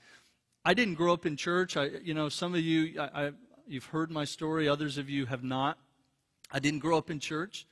I 0.64 0.74
didn't 0.74 0.94
grow 0.94 1.12
up 1.12 1.26
in 1.26 1.36
church. 1.36 1.76
I, 1.76 1.90
you 2.02 2.14
know, 2.14 2.30
some 2.30 2.54
of 2.54 2.60
you, 2.62 3.00
I, 3.00 3.26
I, 3.26 3.32
you've 3.68 3.84
heard 3.84 4.10
my 4.10 4.24
story. 4.24 4.66
Others 4.66 4.96
of 4.98 5.10
you 5.10 5.26
have 5.26 5.44
not. 5.44 5.78
I 6.50 6.58
didn't 6.58 6.80
grow 6.80 6.96
up 6.96 7.10
in 7.10 7.20
church. 7.20 7.66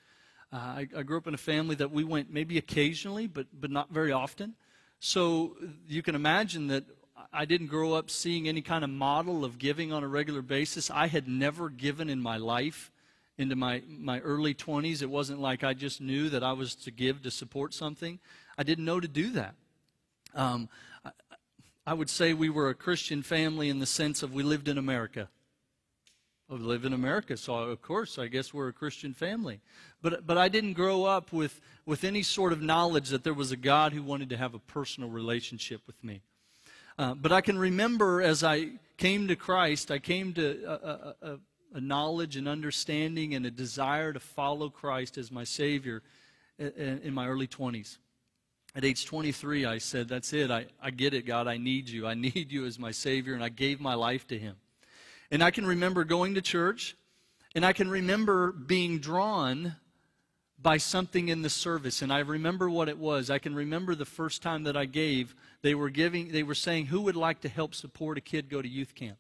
Uh, 0.53 0.57
I, 0.57 0.89
I, 0.97 1.03
grew 1.03 1.17
up 1.17 1.27
in 1.27 1.35
a 1.35 1.39
family 1.39 1.75
that 1.77 1.91
we 1.91 2.05
went 2.05 2.31
maybe 2.31 2.59
occasionally, 2.59 3.27
but, 3.27 3.47
but 3.59 3.71
not 3.71 3.91
very 3.91 4.13
often. 4.13 4.55
So 5.01 5.57
you 5.89 6.03
can 6.03 6.15
imagine 6.15 6.69
that 6.69 6.85
I 7.33 7.47
didn't 7.47 7.67
grow 7.69 7.95
up 7.95 8.11
seeing 8.11 8.47
any 8.47 8.63
kind 8.63 8.85
of 8.85 8.91
model 8.91 9.45
of 9.45 9.59
giving 9.59 9.93
on 9.93 10.05
a 10.05 10.09
regular 10.09 10.43
basis. 10.43 10.91
I 10.91 11.09
had 11.09 11.27
never 11.27 11.71
given 11.71 12.09
in 12.09 12.21
my 12.21 12.37
life 12.37 12.93
into 13.39 13.57
my, 13.57 13.83
my 13.89 14.21
early 14.21 14.55
20s. 14.55 15.03
It 15.03 15.11
wasn't 15.11 15.41
like 15.41 15.63
I 15.63 15.75
just 15.75 16.01
knew 16.01 16.29
that 16.31 16.43
I 16.43 16.53
was 16.53 16.75
to 16.77 16.91
give 16.91 17.23
to 17.23 17.31
support 17.31 17.75
something. 17.75 18.19
I 18.57 18.63
didn't 18.63 18.85
know 18.85 19.01
to 19.01 19.09
do 19.09 19.31
that. 19.31 19.55
Um, 20.35 20.69
I, 21.05 21.11
I, 21.87 21.95
would 21.95 22.11
say 22.11 22.33
we 22.33 22.51
were 22.51 22.69
a 22.69 22.75
Christian 22.75 23.23
family 23.23 23.69
in 23.69 23.79
the 23.79 23.87
sense 23.87 24.23
of 24.23 24.33
we 24.33 24.43
lived 24.43 24.69
in 24.69 24.79
America. 24.79 25.29
We 26.49 26.59
live 26.59 26.85
in 26.85 26.93
America, 26.93 27.37
so 27.37 27.55
of 27.55 27.83
course, 27.83 28.19
I 28.19 28.29
guess 28.29 28.55
we're 28.55 28.69
a 28.69 28.73
Christian 28.73 29.13
family. 29.13 29.61
But, 30.01 30.27
but 30.27 30.39
I 30.39 30.49
didn't 30.49 30.75
grow 30.75 31.05
up 31.05 31.33
with, 31.33 31.61
with 31.85 32.05
any 32.05 32.23
sort 32.23 32.53
of 32.53 32.63
knowledge 32.63 33.09
that 33.09 33.25
there 33.25 33.35
was 33.35 33.51
a 33.51 33.57
God 33.57 33.93
who 33.93 34.03
wanted 34.03 34.31
to 34.31 34.37
have 34.37 34.55
a 34.55 34.61
personal 34.61 35.11
relationship 35.11 35.81
with 35.87 36.03
me. 36.05 36.23
Uh, 36.99 37.15
but 37.15 37.33
I 37.33 37.41
can 37.41 37.59
remember 37.59 38.23
as 38.23 38.45
I 38.45 38.69
came 38.97 39.29
to 39.29 39.37
Christ, 39.37 39.91
I 39.91 39.99
came 39.99 40.33
to 40.35 40.65
a, 40.65 40.73
a, 40.73 41.33
a, 41.33 41.39
knowledge 41.75 42.37
and 42.37 42.49
understanding 42.49 43.35
and 43.35 43.47
a 43.47 43.51
desire 43.51 44.13
to 44.13 44.21
follow 44.21 44.71
Christ 44.71 45.19
as 45.19 45.31
my 45.31 45.45
Savior 45.45 46.03
in, 46.59 47.01
in 47.03 47.15
my 47.15 47.29
early 47.29 47.47
20s. 47.47 47.99
At 48.75 48.85
age 48.85 49.07
23, 49.07 49.65
I 49.65 49.79
said, 49.79 50.09
That's 50.09 50.33
it. 50.33 50.51
I, 50.51 50.67
I 50.83 50.91
get 50.91 51.15
it, 51.15 51.27
God. 51.27 51.47
I 51.47 51.57
need 51.57 51.89
you. 51.89 52.07
I 52.07 52.15
need 52.15 52.53
you 52.53 52.67
as 52.67 52.79
my 52.79 52.91
Savior. 52.91 53.35
And 53.35 53.43
I 53.43 53.49
gave 53.49 53.81
my 53.81 53.95
life 53.95 54.27
to 54.29 54.39
Him. 54.39 54.57
And 55.31 55.43
I 55.43 55.51
can 55.51 55.67
remember 55.67 56.05
going 56.05 56.35
to 56.35 56.43
church, 56.43 56.97
and 57.55 57.65
I 57.65 57.73
can 57.73 57.91
remember 57.91 58.53
being 58.53 58.99
drawn 58.99 59.77
by 60.59 60.79
something 60.79 61.29
in 61.29 61.43
the 61.43 61.51
service 61.51 62.01
and 62.03 62.13
i 62.13 62.19
remember 62.19 62.69
what 62.71 62.89
it 62.89 62.97
was 62.99 63.31
i 63.31 63.39
can 63.39 63.55
remember 63.55 63.95
the 63.95 64.07
first 64.07 64.43
time 64.43 64.63
that 64.63 64.77
i 64.77 64.85
gave 64.85 65.35
they 65.63 65.75
were 65.75 65.91
giving 65.91 66.33
they 66.33 66.43
were 66.43 66.55
saying 66.55 66.87
who 66.87 67.03
would 67.03 67.17
like 67.17 67.41
to 67.41 67.49
help 67.49 67.75
support 67.75 68.17
a 68.17 68.21
kid 68.21 68.49
go 68.49 68.63
to 68.63 68.69
youth 68.69 68.95
camp 68.95 69.19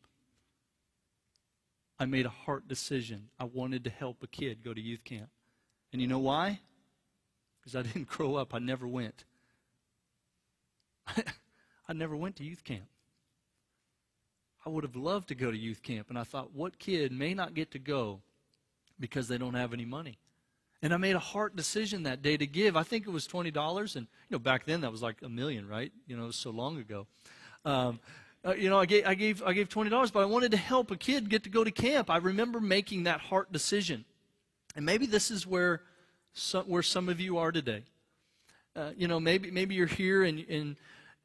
i 1.98 2.04
made 2.04 2.26
a 2.26 2.30
heart 2.30 2.66
decision 2.68 3.28
i 3.38 3.44
wanted 3.44 3.84
to 3.84 3.90
help 3.90 4.22
a 4.22 4.26
kid 4.26 4.62
go 4.64 4.72
to 4.74 4.80
youth 4.80 5.04
camp 5.04 5.28
and 5.92 6.00
you 6.00 6.08
know 6.08 6.18
why 6.18 6.60
because 7.60 7.76
i 7.76 7.82
didn't 7.82 8.08
grow 8.16 8.34
up 8.34 8.54
i 8.54 8.58
never 8.58 8.86
went 8.86 9.24
I 11.88 11.92
never 11.92 12.16
went 12.16 12.36
to 12.36 12.44
youth 12.44 12.64
camp. 12.64 12.86
I 14.64 14.68
would 14.68 14.84
have 14.84 14.96
loved 14.96 15.28
to 15.28 15.34
go 15.34 15.50
to 15.50 15.56
youth 15.56 15.82
camp. 15.82 16.08
And 16.08 16.18
I 16.18 16.24
thought, 16.24 16.52
what 16.52 16.78
kid 16.78 17.12
may 17.12 17.34
not 17.34 17.54
get 17.54 17.70
to 17.72 17.78
go 17.78 18.20
because 18.98 19.28
they 19.28 19.38
don't 19.38 19.54
have 19.54 19.72
any 19.72 19.84
money? 19.84 20.18
And 20.82 20.92
I 20.92 20.96
made 20.96 21.14
a 21.14 21.20
heart 21.20 21.56
decision 21.56 22.02
that 22.02 22.20
day 22.20 22.36
to 22.36 22.46
give. 22.46 22.76
I 22.76 22.82
think 22.82 23.06
it 23.06 23.10
was 23.10 23.26
$20. 23.28 23.96
And, 23.96 24.06
you 24.06 24.34
know, 24.34 24.38
back 24.38 24.66
then 24.66 24.80
that 24.80 24.90
was 24.90 25.02
like 25.02 25.22
a 25.22 25.28
million, 25.28 25.68
right? 25.68 25.92
You 26.06 26.16
know, 26.16 26.30
so 26.32 26.50
long 26.50 26.78
ago. 26.78 27.06
Um, 27.64 28.00
uh, 28.46 28.54
you 28.54 28.70
know, 28.70 28.78
I 28.78 28.86
gave, 28.86 29.06
I, 29.06 29.14
gave, 29.14 29.42
I 29.42 29.52
gave 29.52 29.68
$20, 29.68 30.12
but 30.12 30.20
I 30.20 30.24
wanted 30.24 30.52
to 30.52 30.56
help 30.56 30.92
a 30.92 30.96
kid 30.96 31.28
get 31.28 31.42
to 31.44 31.50
go 31.50 31.64
to 31.64 31.70
camp. 31.72 32.08
I 32.08 32.18
remember 32.18 32.60
making 32.60 33.04
that 33.04 33.20
heart 33.20 33.50
decision. 33.50 34.04
And 34.76 34.86
maybe 34.86 35.06
this 35.06 35.32
is 35.32 35.46
where 35.46 35.82
some, 36.32 36.64
where 36.66 36.82
some 36.82 37.08
of 37.08 37.18
you 37.18 37.38
are 37.38 37.50
today. 37.50 37.82
Uh, 38.76 38.90
you 38.96 39.08
know, 39.08 39.18
maybe, 39.18 39.50
maybe 39.50 39.74
you're 39.74 39.86
here 39.86 40.22
and, 40.22 40.38
and 40.48 40.76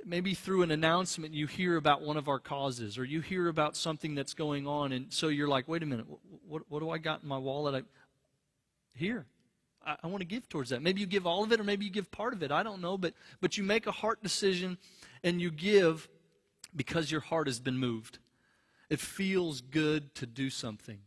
maybe 0.04 0.34
through 0.34 0.64
an 0.64 0.72
announcement 0.72 1.34
you 1.34 1.46
hear 1.46 1.76
about 1.76 2.02
one 2.02 2.18
of 2.18 2.28
our 2.28 2.40
causes 2.40 2.98
or 2.98 3.06
you 3.06 3.22
hear 3.22 3.50
about 3.50 3.76
something 3.76 4.16
that's 4.16 4.34
going 4.34 4.66
on. 4.66 4.92
And 4.92 5.14
so 5.14 5.28
you're 5.28 5.50
like, 5.50 5.68
wait 5.68 5.84
a 5.84 5.86
minute, 5.86 6.08
what, 6.48 6.64
what 6.70 6.80
do 6.80 6.90
I 6.90 6.98
got 6.98 7.22
in 7.22 7.30
my 7.30 7.38
wallet? 7.38 7.76
I, 7.76 8.98
here. 8.98 9.28
I, 9.86 9.98
I 10.04 10.08
want 10.08 10.22
to 10.22 10.26
give 10.28 10.50
towards 10.50 10.72
that. 10.72 10.82
Maybe 10.82 11.02
you 11.02 11.08
give 11.08 11.28
all 11.28 11.44
of 11.44 11.52
it 11.52 11.60
or 11.60 11.64
maybe 11.64 11.86
you 11.86 11.92
give 11.92 12.10
part 12.10 12.34
of 12.34 12.42
it. 12.42 12.52
I 12.52 12.64
don't 12.64 12.82
know. 12.82 12.98
But, 12.98 13.14
but 13.42 13.58
you 13.58 13.64
make 13.64 13.86
a 13.86 13.92
heart 13.92 14.24
decision 14.24 14.80
and 15.24 15.40
you 15.40 15.52
give 15.52 16.08
because 16.76 17.12
your 17.12 17.22
heart 17.22 17.48
has 17.48 17.60
been 17.60 17.78
moved. 17.78 18.20
It 18.90 19.00
feels 19.00 19.62
good 19.62 20.14
to 20.16 20.26
do 20.26 20.50
something. 20.50 21.00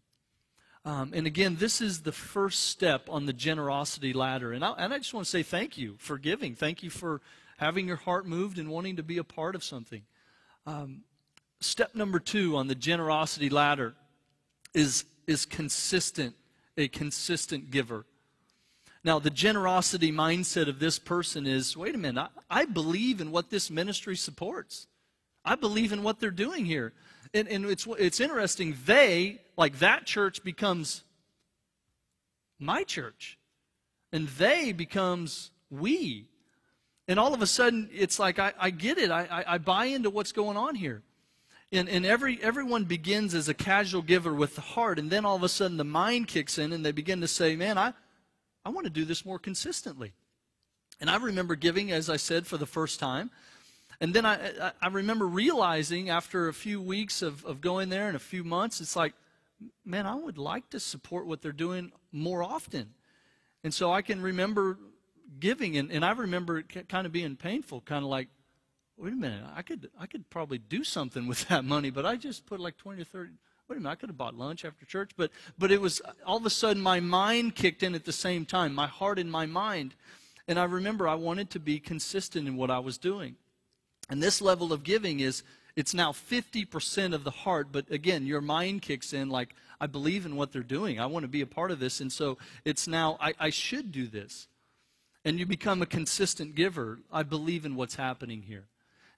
Um, 0.86 1.12
and 1.14 1.26
again, 1.26 1.56
this 1.58 1.80
is 1.80 2.02
the 2.02 2.12
first 2.12 2.68
step 2.68 3.08
on 3.08 3.26
the 3.26 3.32
generosity 3.32 4.12
ladder. 4.12 4.52
And 4.52 4.64
I, 4.64 4.72
and 4.72 4.92
I 4.92 4.98
just 4.98 5.14
want 5.14 5.24
to 5.24 5.30
say 5.30 5.42
thank 5.42 5.78
you 5.78 5.96
for 5.98 6.18
giving. 6.18 6.54
Thank 6.54 6.82
you 6.82 6.90
for 6.90 7.22
having 7.56 7.86
your 7.86 7.96
heart 7.96 8.26
moved 8.26 8.58
and 8.58 8.68
wanting 8.68 8.96
to 8.96 9.02
be 9.02 9.18
a 9.18 9.24
part 9.24 9.54
of 9.54 9.64
something. 9.64 10.02
Um, 10.66 11.02
step 11.60 11.94
number 11.94 12.18
two 12.18 12.56
on 12.56 12.68
the 12.68 12.74
generosity 12.74 13.48
ladder 13.48 13.94
is, 14.74 15.04
is 15.26 15.46
consistent, 15.46 16.34
a 16.76 16.88
consistent 16.88 17.70
giver. 17.70 18.04
Now, 19.02 19.18
the 19.18 19.30
generosity 19.30 20.10
mindset 20.10 20.68
of 20.68 20.78
this 20.78 20.98
person 20.98 21.46
is 21.46 21.76
wait 21.76 21.94
a 21.94 21.98
minute, 21.98 22.28
I, 22.50 22.62
I 22.62 22.64
believe 22.66 23.20
in 23.20 23.30
what 23.30 23.50
this 23.50 23.70
ministry 23.70 24.16
supports. 24.16 24.86
I 25.44 25.56
believe 25.56 25.92
in 25.92 26.02
what 26.02 26.20
they're 26.20 26.30
doing 26.30 26.64
here. 26.64 26.92
And, 27.32 27.48
and 27.48 27.66
it's, 27.66 27.86
it's 27.98 28.20
interesting, 28.20 28.76
they, 28.86 29.40
like 29.56 29.80
that 29.80 30.06
church, 30.06 30.44
becomes 30.44 31.02
my 32.58 32.84
church. 32.84 33.38
And 34.12 34.28
they 34.28 34.72
becomes 34.72 35.50
we. 35.70 36.28
And 37.08 37.18
all 37.18 37.34
of 37.34 37.42
a 37.42 37.46
sudden, 37.46 37.90
it's 37.92 38.18
like, 38.18 38.38
I, 38.38 38.52
I 38.58 38.70
get 38.70 38.98
it. 38.98 39.10
I, 39.10 39.24
I, 39.24 39.54
I 39.54 39.58
buy 39.58 39.86
into 39.86 40.10
what's 40.10 40.32
going 40.32 40.56
on 40.56 40.74
here. 40.74 41.02
And, 41.72 41.88
and 41.88 42.06
every, 42.06 42.38
everyone 42.40 42.84
begins 42.84 43.34
as 43.34 43.48
a 43.48 43.54
casual 43.54 44.02
giver 44.02 44.32
with 44.32 44.54
the 44.54 44.60
heart, 44.60 44.98
and 44.98 45.10
then 45.10 45.24
all 45.24 45.34
of 45.34 45.42
a 45.42 45.48
sudden 45.48 45.76
the 45.76 45.84
mind 45.84 46.28
kicks 46.28 46.56
in, 46.56 46.72
and 46.72 46.86
they 46.86 46.92
begin 46.92 47.20
to 47.20 47.28
say, 47.28 47.56
Man, 47.56 47.76
I, 47.76 47.92
I 48.64 48.68
want 48.68 48.84
to 48.84 48.90
do 48.90 49.04
this 49.04 49.24
more 49.24 49.40
consistently. 49.40 50.12
And 51.00 51.10
I 51.10 51.16
remember 51.16 51.56
giving, 51.56 51.90
as 51.90 52.08
I 52.08 52.16
said, 52.16 52.46
for 52.46 52.56
the 52.56 52.66
first 52.66 53.00
time. 53.00 53.30
And 54.04 54.12
then 54.12 54.26
I, 54.26 54.72
I 54.82 54.88
remember 54.88 55.26
realizing 55.26 56.10
after 56.10 56.48
a 56.48 56.52
few 56.52 56.78
weeks 56.78 57.22
of, 57.22 57.42
of 57.46 57.62
going 57.62 57.88
there 57.88 58.06
and 58.06 58.14
a 58.14 58.20
few 58.20 58.44
months, 58.44 58.82
it's 58.82 58.94
like, 58.94 59.14
man, 59.82 60.04
I 60.04 60.14
would 60.14 60.36
like 60.36 60.68
to 60.72 60.78
support 60.78 61.26
what 61.26 61.40
they're 61.40 61.52
doing 61.52 61.90
more 62.12 62.42
often. 62.42 62.92
And 63.62 63.72
so 63.72 63.94
I 63.94 64.02
can 64.02 64.20
remember 64.20 64.78
giving, 65.40 65.78
and, 65.78 65.90
and 65.90 66.04
I 66.04 66.10
remember 66.12 66.58
it 66.58 66.86
kind 66.86 67.06
of 67.06 67.12
being 67.12 67.34
painful, 67.34 67.80
kind 67.80 68.04
of 68.04 68.10
like, 68.10 68.28
wait 68.98 69.14
a 69.14 69.16
minute, 69.16 69.42
I 69.56 69.62
could, 69.62 69.88
I 69.98 70.04
could 70.04 70.28
probably 70.28 70.58
do 70.58 70.84
something 70.84 71.26
with 71.30 71.48
that 71.48 71.64
money, 71.64 71.88
but 71.88 72.04
I 72.04 72.16
just 72.16 72.44
put 72.44 72.60
like 72.60 72.76
20 72.76 73.00
or 73.00 73.04
30. 73.06 73.30
Wait 73.68 73.76
a 73.78 73.80
minute, 73.80 73.90
I 73.90 73.94
could 73.94 74.10
have 74.10 74.18
bought 74.18 74.34
lunch 74.34 74.66
after 74.66 74.84
church, 74.84 75.12
but, 75.16 75.30
but 75.58 75.72
it 75.72 75.80
was 75.80 76.02
all 76.26 76.36
of 76.36 76.44
a 76.44 76.50
sudden 76.50 76.82
my 76.82 77.00
mind 77.00 77.54
kicked 77.54 77.82
in 77.82 77.94
at 77.94 78.04
the 78.04 78.12
same 78.12 78.44
time, 78.44 78.74
my 78.74 78.86
heart 78.86 79.18
and 79.18 79.32
my 79.32 79.46
mind. 79.46 79.94
And 80.46 80.58
I 80.58 80.64
remember 80.64 81.08
I 81.08 81.14
wanted 81.14 81.48
to 81.52 81.58
be 81.58 81.80
consistent 81.80 82.46
in 82.46 82.58
what 82.58 82.70
I 82.70 82.80
was 82.80 82.98
doing. 82.98 83.36
And 84.08 84.22
this 84.22 84.40
level 84.40 84.72
of 84.72 84.82
giving 84.84 85.20
is, 85.20 85.42
it's 85.76 85.94
now 85.94 86.12
50% 86.12 87.14
of 87.14 87.24
the 87.24 87.30
heart, 87.30 87.68
but 87.72 87.90
again, 87.90 88.26
your 88.26 88.40
mind 88.40 88.82
kicks 88.82 89.12
in 89.12 89.28
like, 89.28 89.54
I 89.80 89.86
believe 89.86 90.24
in 90.24 90.36
what 90.36 90.52
they're 90.52 90.62
doing. 90.62 91.00
I 91.00 91.06
want 91.06 91.24
to 91.24 91.28
be 91.28 91.40
a 91.40 91.46
part 91.46 91.70
of 91.70 91.80
this. 91.80 92.00
And 92.00 92.12
so 92.12 92.38
it's 92.64 92.86
now, 92.86 93.16
I, 93.20 93.34
I 93.40 93.50
should 93.50 93.90
do 93.90 94.06
this. 94.06 94.46
And 95.24 95.38
you 95.38 95.46
become 95.46 95.82
a 95.82 95.86
consistent 95.86 96.54
giver. 96.54 96.98
I 97.12 97.22
believe 97.22 97.64
in 97.64 97.76
what's 97.76 97.96
happening 97.96 98.42
here. 98.42 98.66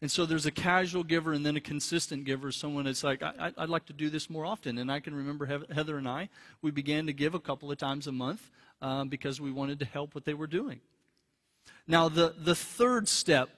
And 0.00 0.10
so 0.10 0.24
there's 0.24 0.46
a 0.46 0.50
casual 0.50 1.04
giver 1.04 1.32
and 1.32 1.44
then 1.44 1.56
a 1.56 1.60
consistent 1.60 2.24
giver, 2.24 2.52
someone 2.52 2.84
that's 2.84 3.02
like, 3.02 3.22
I, 3.22 3.52
would 3.58 3.70
like 3.70 3.86
to 3.86 3.92
do 3.92 4.08
this 4.10 4.30
more 4.30 4.44
often. 4.44 4.78
And 4.78 4.90
I 4.92 5.00
can 5.00 5.14
remember 5.14 5.46
Heather 5.46 5.98
and 5.98 6.08
I, 6.08 6.28
we 6.62 6.70
began 6.70 7.06
to 7.06 7.12
give 7.12 7.34
a 7.34 7.40
couple 7.40 7.70
of 7.70 7.78
times 7.78 8.06
a 8.06 8.12
month 8.12 8.50
um, 8.82 9.08
because 9.08 9.40
we 9.40 9.50
wanted 9.50 9.78
to 9.80 9.84
help 9.84 10.14
what 10.14 10.24
they 10.24 10.34
were 10.34 10.46
doing. 10.46 10.80
Now, 11.86 12.08
the, 12.08 12.34
the 12.38 12.54
third 12.54 13.08
step 13.08 13.48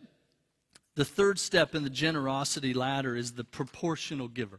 the 0.98 1.04
third 1.04 1.38
step 1.38 1.76
in 1.76 1.84
the 1.84 1.90
generosity 1.90 2.74
ladder 2.74 3.14
is 3.14 3.30
the 3.30 3.44
proportional 3.44 4.26
giver. 4.26 4.58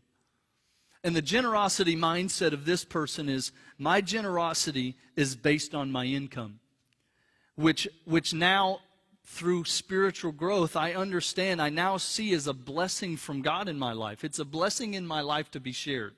And 1.04 1.14
the 1.14 1.22
generosity 1.22 1.98
mindset 1.98 2.54
of 2.54 2.64
this 2.64 2.86
person 2.86 3.28
is 3.28 3.52
my 3.78 4.00
generosity 4.00 4.96
is 5.18 5.36
based 5.36 5.76
on 5.76 5.92
my 5.92 6.06
income, 6.06 6.62
which, 7.56 7.90
which 8.06 8.34
now, 8.34 8.80
through 9.26 9.66
spiritual 9.66 10.32
growth, 10.32 10.78
I 10.78 10.94
understand, 10.94 11.62
I 11.62 11.68
now 11.68 11.98
see 11.98 12.32
as 12.32 12.48
a 12.48 12.54
blessing 12.54 13.18
from 13.18 13.42
God 13.42 13.68
in 13.68 13.78
my 13.78 13.92
life. 13.92 14.24
It's 14.24 14.40
a 14.40 14.46
blessing 14.46 14.94
in 14.94 15.06
my 15.06 15.20
life 15.20 15.52
to 15.52 15.60
be 15.60 15.74
shared. 15.74 16.14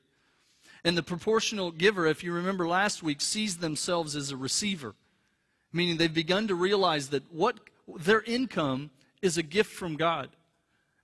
And 0.83 0.95
the 0.95 1.01
proportional 1.01 1.71
giver, 1.71 2.05
if 2.05 2.23
you 2.23 2.31
remember 2.31 2.67
last 2.67 3.01
week, 3.01 3.21
sees 3.21 3.57
themselves 3.57 4.15
as 4.15 4.29
a 4.29 4.37
receiver, 4.37 4.93
meaning 5.73 5.97
they've 5.97 6.13
begun 6.13 6.47
to 6.47 6.53
realize 6.53 7.09
that 7.09 7.23
what 7.33 7.59
their 7.87 8.21
income 8.21 8.91
is 9.21 9.37
a 9.37 9.43
gift 9.43 9.71
from 9.71 9.95
God. 9.95 10.29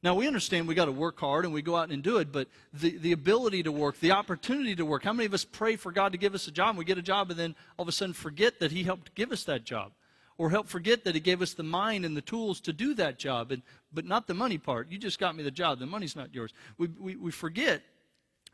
Now, 0.03 0.13
we 0.15 0.27
understand 0.27 0.67
we 0.67 0.75
got 0.75 0.85
to 0.85 0.91
work 0.91 1.19
hard 1.19 1.43
and 1.43 1.53
we 1.53 1.61
go 1.61 1.75
out 1.75 1.89
and 1.89 2.03
do 2.03 2.17
it, 2.17 2.31
but 2.31 2.47
the, 2.71 2.97
the 2.97 3.11
ability 3.11 3.63
to 3.63 3.71
work, 3.71 3.99
the 3.99 4.11
opportunity 4.11 4.75
to 4.75 4.85
work, 4.85 5.03
how 5.03 5.13
many 5.13 5.25
of 5.25 5.33
us 5.33 5.43
pray 5.43 5.75
for 5.75 5.91
God 5.91 6.11
to 6.11 6.17
give 6.17 6.35
us 6.35 6.47
a 6.47 6.51
job 6.51 6.69
and 6.69 6.77
we 6.77 6.85
get 6.85 6.99
a 6.99 7.01
job 7.01 7.31
and 7.31 7.39
then 7.39 7.55
all 7.77 7.83
of 7.83 7.89
a 7.89 7.91
sudden 7.91 8.13
forget 8.13 8.59
that 8.59 8.71
He 8.71 8.83
helped 8.83 9.15
give 9.15 9.31
us 9.31 9.43
that 9.45 9.63
job? 9.63 9.91
Or 10.37 10.51
help 10.51 10.67
forget 10.67 11.03
that 11.05 11.15
He 11.15 11.21
gave 11.21 11.41
us 11.41 11.55
the 11.55 11.63
mind 11.63 12.05
and 12.05 12.15
the 12.15 12.21
tools 12.21 12.61
to 12.61 12.73
do 12.73 12.93
that 12.93 13.17
job, 13.17 13.51
and, 13.51 13.63
but 13.91 14.05
not 14.05 14.27
the 14.27 14.35
money 14.35 14.59
part. 14.59 14.91
You 14.91 14.99
just 14.99 15.17
got 15.17 15.35
me 15.35 15.41
the 15.41 15.49
job, 15.49 15.79
the 15.79 15.87
money's 15.87 16.15
not 16.15 16.33
yours. 16.33 16.53
We, 16.77 16.89
we, 16.99 17.15
we 17.15 17.31
forget 17.31 17.81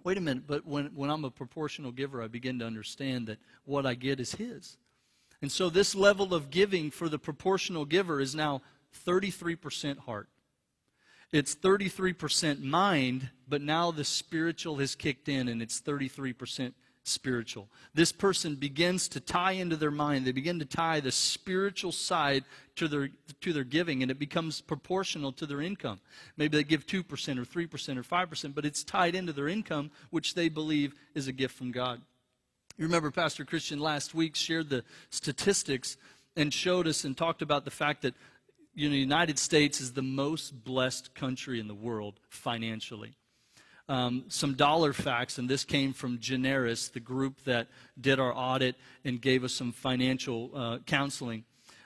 wait 0.03 0.17
a 0.17 0.21
minute, 0.21 0.43
but 0.45 0.65
when, 0.65 0.87
when 0.87 1.09
I'm 1.09 1.23
a 1.23 1.31
proportional 1.31 1.91
giver, 1.91 2.21
I 2.21 2.27
begin 2.27 2.59
to 2.59 2.65
understand 2.65 3.27
that 3.27 3.39
what 3.65 3.85
I 3.85 3.93
get 3.95 4.19
is 4.19 4.35
His. 4.35 4.77
And 5.41 5.51
so 5.51 5.69
this 5.69 5.95
level 5.95 6.33
of 6.33 6.49
giving 6.49 6.89
for 6.89 7.09
the 7.09 7.19
proportional 7.19 7.85
giver 7.85 8.19
is 8.21 8.33
now 8.33 8.61
33% 8.93 9.99
heart. 9.99 10.29
It's 11.31 11.55
33% 11.55 12.61
mind, 12.61 13.29
but 13.47 13.61
now 13.61 13.91
the 13.91 14.03
spiritual 14.03 14.77
has 14.77 14.93
kicked 14.93 15.27
in 15.27 15.47
and 15.47 15.61
it's 15.61 15.81
33% 15.81 16.73
spiritual. 17.03 17.69
This 17.93 18.11
person 18.11 18.55
begins 18.55 19.07
to 19.09 19.19
tie 19.19 19.53
into 19.53 19.75
their 19.75 19.91
mind. 19.91 20.25
They 20.25 20.31
begin 20.31 20.59
to 20.59 20.65
tie 20.65 20.99
the 20.99 21.11
spiritual 21.11 21.91
side 21.91 22.45
to 22.75 22.87
their 22.87 23.09
to 23.41 23.51
their 23.51 23.63
giving 23.63 24.01
and 24.01 24.11
it 24.11 24.19
becomes 24.19 24.61
proportional 24.61 25.31
to 25.33 25.45
their 25.45 25.61
income. 25.61 25.99
Maybe 26.37 26.57
they 26.57 26.63
give 26.63 26.85
2% 26.85 27.01
or 27.01 27.45
3% 27.45 27.97
or 27.97 28.03
5%, 28.03 28.55
but 28.55 28.65
it's 28.65 28.83
tied 28.83 29.15
into 29.15 29.33
their 29.33 29.47
income 29.47 29.91
which 30.11 30.33
they 30.33 30.49
believe 30.49 30.93
is 31.13 31.27
a 31.27 31.33
gift 31.33 31.55
from 31.57 31.71
God. 31.71 32.01
You 32.77 32.85
remember 32.85 33.11
Pastor 33.11 33.45
Christian 33.45 33.79
last 33.79 34.15
week 34.15 34.35
shared 34.35 34.69
the 34.69 34.83
statistics 35.09 35.97
and 36.35 36.53
showed 36.53 36.87
us 36.87 37.03
and 37.03 37.15
talked 37.15 37.41
about 37.41 37.65
the 37.65 37.71
fact 37.71 38.01
that 38.01 38.15
you 38.75 38.87
know, 38.87 38.93
the 38.93 38.99
United 38.99 39.37
States 39.37 39.79
is 39.79 39.93
the 39.93 40.01
most 40.01 40.63
blessed 40.63 41.13
country 41.13 41.59
in 41.59 41.67
the 41.67 41.75
world 41.75 42.19
financially. 42.29 43.13
Um, 43.89 44.25
some 44.29 44.53
dollar 44.53 44.93
facts, 44.93 45.37
and 45.37 45.49
this 45.49 45.65
came 45.65 45.93
from 45.93 46.19
Generis, 46.19 46.87
the 46.87 46.99
group 46.99 47.43
that 47.43 47.67
did 47.99 48.19
our 48.19 48.33
audit 48.33 48.75
and 49.03 49.21
gave 49.21 49.43
us 49.43 49.53
some 49.53 49.71
financial 49.71 50.51
uh, 50.55 50.77
counseling. 50.85 51.43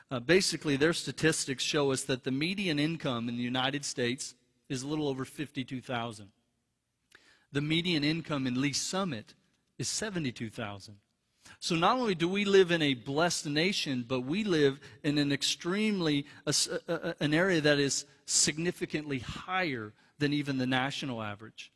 Uh, 0.10 0.19
basically, 0.19 0.78
their 0.78 0.93
statistics 0.93 1.63
show 1.63 1.91
us 1.91 2.04
that 2.04 2.23
the 2.23 2.32
median 2.32 2.80
income 2.80 3.28
in 3.28 3.36
the 3.36 3.43
United 3.43 3.84
States 3.84 4.36
is 4.69 4.84
a 4.84 4.88
little 4.88 5.08
over 5.08 5.26
52,000. 5.26 6.30
The 7.52 7.62
median 7.62 8.04
income 8.04 8.45
in 8.45 8.62
Lee's 8.62 8.80
Summit 8.80 9.34
is 9.78 9.88
72,000. 9.88 10.95
So 11.59 11.75
not 11.75 11.97
only 11.97 12.15
do 12.15 12.27
we 12.27 12.45
live 12.45 12.71
in 12.71 12.81
a 12.81 12.93
blessed 12.93 13.47
nation, 13.47 14.05
but 14.07 14.21
we 14.21 14.43
live 14.43 14.79
in 15.03 15.17
an 15.17 15.31
extremely, 15.31 16.25
an 17.19 17.33
area 17.33 17.61
that 17.61 17.79
is 17.79 18.05
significantly 18.25 19.19
higher 19.19 19.93
than 20.19 20.33
even 20.33 20.57
the 20.57 20.67
national 20.67 21.21
average. 21.21 21.71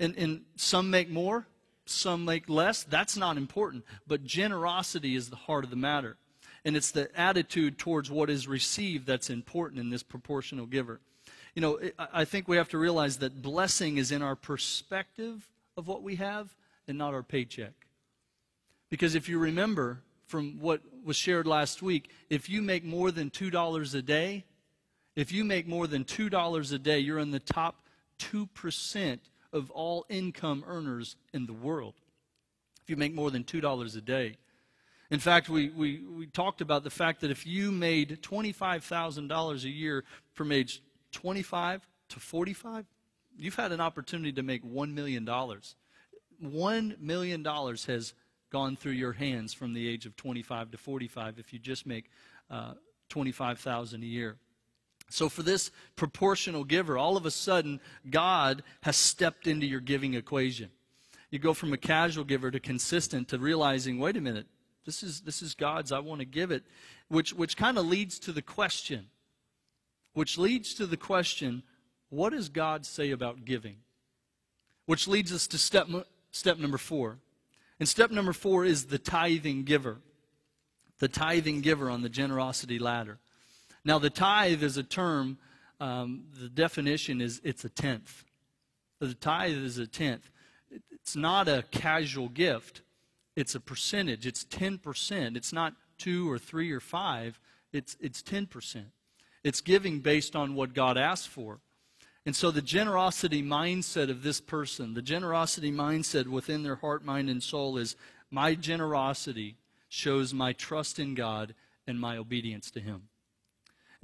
And, 0.00 0.16
and 0.16 0.42
some 0.56 0.90
make 0.90 1.10
more, 1.10 1.46
some 1.84 2.24
make 2.24 2.48
less. 2.48 2.84
That's 2.84 3.16
not 3.16 3.36
important. 3.36 3.84
But 4.06 4.24
generosity 4.24 5.14
is 5.14 5.28
the 5.28 5.36
heart 5.36 5.64
of 5.64 5.70
the 5.70 5.76
matter. 5.76 6.16
And 6.64 6.76
it's 6.76 6.92
the 6.92 7.10
attitude 7.18 7.78
towards 7.78 8.10
what 8.10 8.30
is 8.30 8.46
received 8.48 9.06
that's 9.06 9.30
important 9.30 9.80
in 9.80 9.90
this 9.90 10.02
proportional 10.02 10.66
giver. 10.66 11.00
You 11.54 11.60
know, 11.60 11.80
I 11.98 12.24
think 12.24 12.48
we 12.48 12.56
have 12.56 12.70
to 12.70 12.78
realize 12.78 13.18
that 13.18 13.42
blessing 13.42 13.98
is 13.98 14.10
in 14.10 14.22
our 14.22 14.36
perspective 14.36 15.48
of 15.76 15.86
what 15.86 16.02
we 16.02 16.16
have 16.16 16.54
and 16.88 16.96
not 16.96 17.14
our 17.14 17.22
paycheck. 17.22 17.72
Because 18.92 19.14
if 19.14 19.26
you 19.26 19.38
remember 19.38 20.02
from 20.26 20.60
what 20.60 20.82
was 21.02 21.16
shared 21.16 21.46
last 21.46 21.80
week, 21.80 22.10
if 22.28 22.50
you 22.50 22.60
make 22.60 22.84
more 22.84 23.10
than 23.10 23.30
$2 23.30 23.94
a 23.94 24.02
day, 24.02 24.44
if 25.16 25.32
you 25.32 25.44
make 25.44 25.66
more 25.66 25.86
than 25.86 26.04
$2 26.04 26.72
a 26.74 26.78
day, 26.78 26.98
you're 26.98 27.18
in 27.18 27.30
the 27.30 27.40
top 27.40 27.86
2% 28.18 29.18
of 29.50 29.70
all 29.70 30.04
income 30.10 30.62
earners 30.66 31.16
in 31.32 31.46
the 31.46 31.54
world. 31.54 31.94
If 32.82 32.90
you 32.90 32.96
make 32.96 33.14
more 33.14 33.30
than 33.30 33.44
$2 33.44 33.96
a 33.96 34.00
day. 34.02 34.36
In 35.10 35.20
fact, 35.20 35.48
we, 35.48 35.70
we, 35.70 36.00
we 36.00 36.26
talked 36.26 36.60
about 36.60 36.84
the 36.84 36.90
fact 36.90 37.22
that 37.22 37.30
if 37.30 37.46
you 37.46 37.72
made 37.72 38.18
$25,000 38.20 39.64
a 39.64 39.68
year 39.70 40.04
from 40.34 40.52
age 40.52 40.82
25 41.12 41.88
to 42.10 42.20
45, 42.20 42.84
you've 43.38 43.56
had 43.56 43.72
an 43.72 43.80
opportunity 43.80 44.32
to 44.32 44.42
make 44.42 44.62
$1 44.62 44.92
million. 44.92 45.24
$1 45.24 47.00
million 47.00 47.44
has 47.86 48.12
gone 48.52 48.76
through 48.76 48.92
your 48.92 49.12
hands 49.12 49.54
from 49.54 49.72
the 49.72 49.88
age 49.88 50.04
of 50.04 50.14
25 50.14 50.70
to 50.72 50.78
45 50.78 51.38
if 51.38 51.52
you 51.52 51.58
just 51.58 51.86
make 51.86 52.10
uh, 52.50 52.74
25,000 53.08 54.02
a 54.02 54.06
year. 54.06 54.36
So 55.08 55.28
for 55.28 55.42
this 55.42 55.70
proportional 55.96 56.62
giver, 56.62 56.98
all 56.98 57.16
of 57.16 57.24
a 57.24 57.30
sudden 57.30 57.80
God 58.08 58.62
has 58.82 58.96
stepped 58.96 59.46
into 59.46 59.66
your 59.66 59.80
giving 59.80 60.14
equation. 60.14 60.70
You 61.30 61.38
go 61.38 61.54
from 61.54 61.72
a 61.72 61.78
casual 61.78 62.24
giver 62.24 62.50
to 62.50 62.60
consistent 62.60 63.28
to 63.28 63.38
realizing, 63.38 63.98
wait 63.98 64.18
a 64.18 64.20
minute, 64.20 64.46
this 64.84 65.02
is 65.02 65.22
this 65.22 65.40
is 65.40 65.54
God's, 65.54 65.90
I 65.90 66.00
want 66.00 66.20
to 66.20 66.26
give 66.26 66.50
it, 66.50 66.64
which 67.08 67.32
which 67.32 67.56
kind 67.56 67.78
of 67.78 67.86
leads 67.86 68.18
to 68.20 68.32
the 68.32 68.42
question. 68.42 69.06
Which 70.14 70.36
leads 70.36 70.74
to 70.74 70.86
the 70.86 70.98
question, 70.98 71.62
what 72.10 72.34
does 72.34 72.50
God 72.50 72.84
say 72.84 73.12
about 73.12 73.46
giving? 73.46 73.76
Which 74.84 75.08
leads 75.08 75.32
us 75.32 75.46
to 75.48 75.58
step 75.58 75.88
step 76.32 76.58
number 76.58 76.76
4. 76.76 77.16
And 77.82 77.88
step 77.88 78.12
number 78.12 78.32
four 78.32 78.64
is 78.64 78.84
the 78.84 78.96
tithing 78.96 79.64
giver. 79.64 79.98
The 81.00 81.08
tithing 81.08 81.62
giver 81.62 81.90
on 81.90 82.02
the 82.02 82.08
generosity 82.08 82.78
ladder. 82.78 83.18
Now, 83.84 83.98
the 83.98 84.08
tithe 84.08 84.62
is 84.62 84.76
a 84.76 84.84
term, 84.84 85.36
um, 85.80 86.26
the 86.40 86.48
definition 86.48 87.20
is 87.20 87.40
it's 87.42 87.64
a 87.64 87.68
tenth. 87.68 88.22
The 89.00 89.14
tithe 89.14 89.56
is 89.56 89.78
a 89.78 89.88
tenth. 89.88 90.30
It's 90.92 91.16
not 91.16 91.48
a 91.48 91.64
casual 91.72 92.28
gift, 92.28 92.82
it's 93.34 93.56
a 93.56 93.60
percentage. 93.60 94.28
It's 94.28 94.44
10%. 94.44 95.36
It's 95.36 95.52
not 95.52 95.74
two 95.98 96.30
or 96.30 96.38
three 96.38 96.70
or 96.70 96.78
five, 96.78 97.40
it's, 97.72 97.96
it's 97.98 98.22
10%. 98.22 98.84
It's 99.42 99.60
giving 99.60 99.98
based 99.98 100.36
on 100.36 100.54
what 100.54 100.72
God 100.72 100.96
asked 100.96 101.30
for. 101.30 101.58
And 102.24 102.36
so 102.36 102.50
the 102.50 102.62
generosity 102.62 103.42
mindset 103.42 104.08
of 104.08 104.22
this 104.22 104.40
person, 104.40 104.94
the 104.94 105.02
generosity 105.02 105.72
mindset 105.72 106.26
within 106.26 106.62
their 106.62 106.76
heart, 106.76 107.04
mind, 107.04 107.28
and 107.28 107.42
soul 107.42 107.76
is 107.76 107.96
my 108.30 108.54
generosity 108.54 109.56
shows 109.88 110.32
my 110.32 110.52
trust 110.52 110.98
in 110.98 111.14
God 111.14 111.54
and 111.86 111.98
my 111.98 112.16
obedience 112.16 112.70
to 112.70 112.80
Him. 112.80 113.08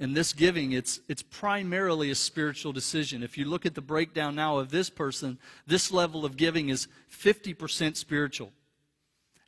And 0.01 0.15
this 0.15 0.31
giving, 0.31 0.71
it's, 0.71 1.01
it's 1.09 1.23
primarily 1.23 2.09
a 2.09 2.15
spiritual 2.15 2.71
decision. 2.71 3.21
If 3.23 3.37
you 3.37 3.45
look 3.45 3.65
at 3.65 3.75
the 3.75 3.81
breakdown 3.81 4.35
now 4.35 4.57
of 4.57 4.69
this 4.69 4.89
person, 4.89 5.39
this 5.67 5.91
level 5.91 6.23
of 6.23 6.37
giving 6.37 6.69
is 6.69 6.87
50% 7.11 7.97
spiritual. 7.97 8.53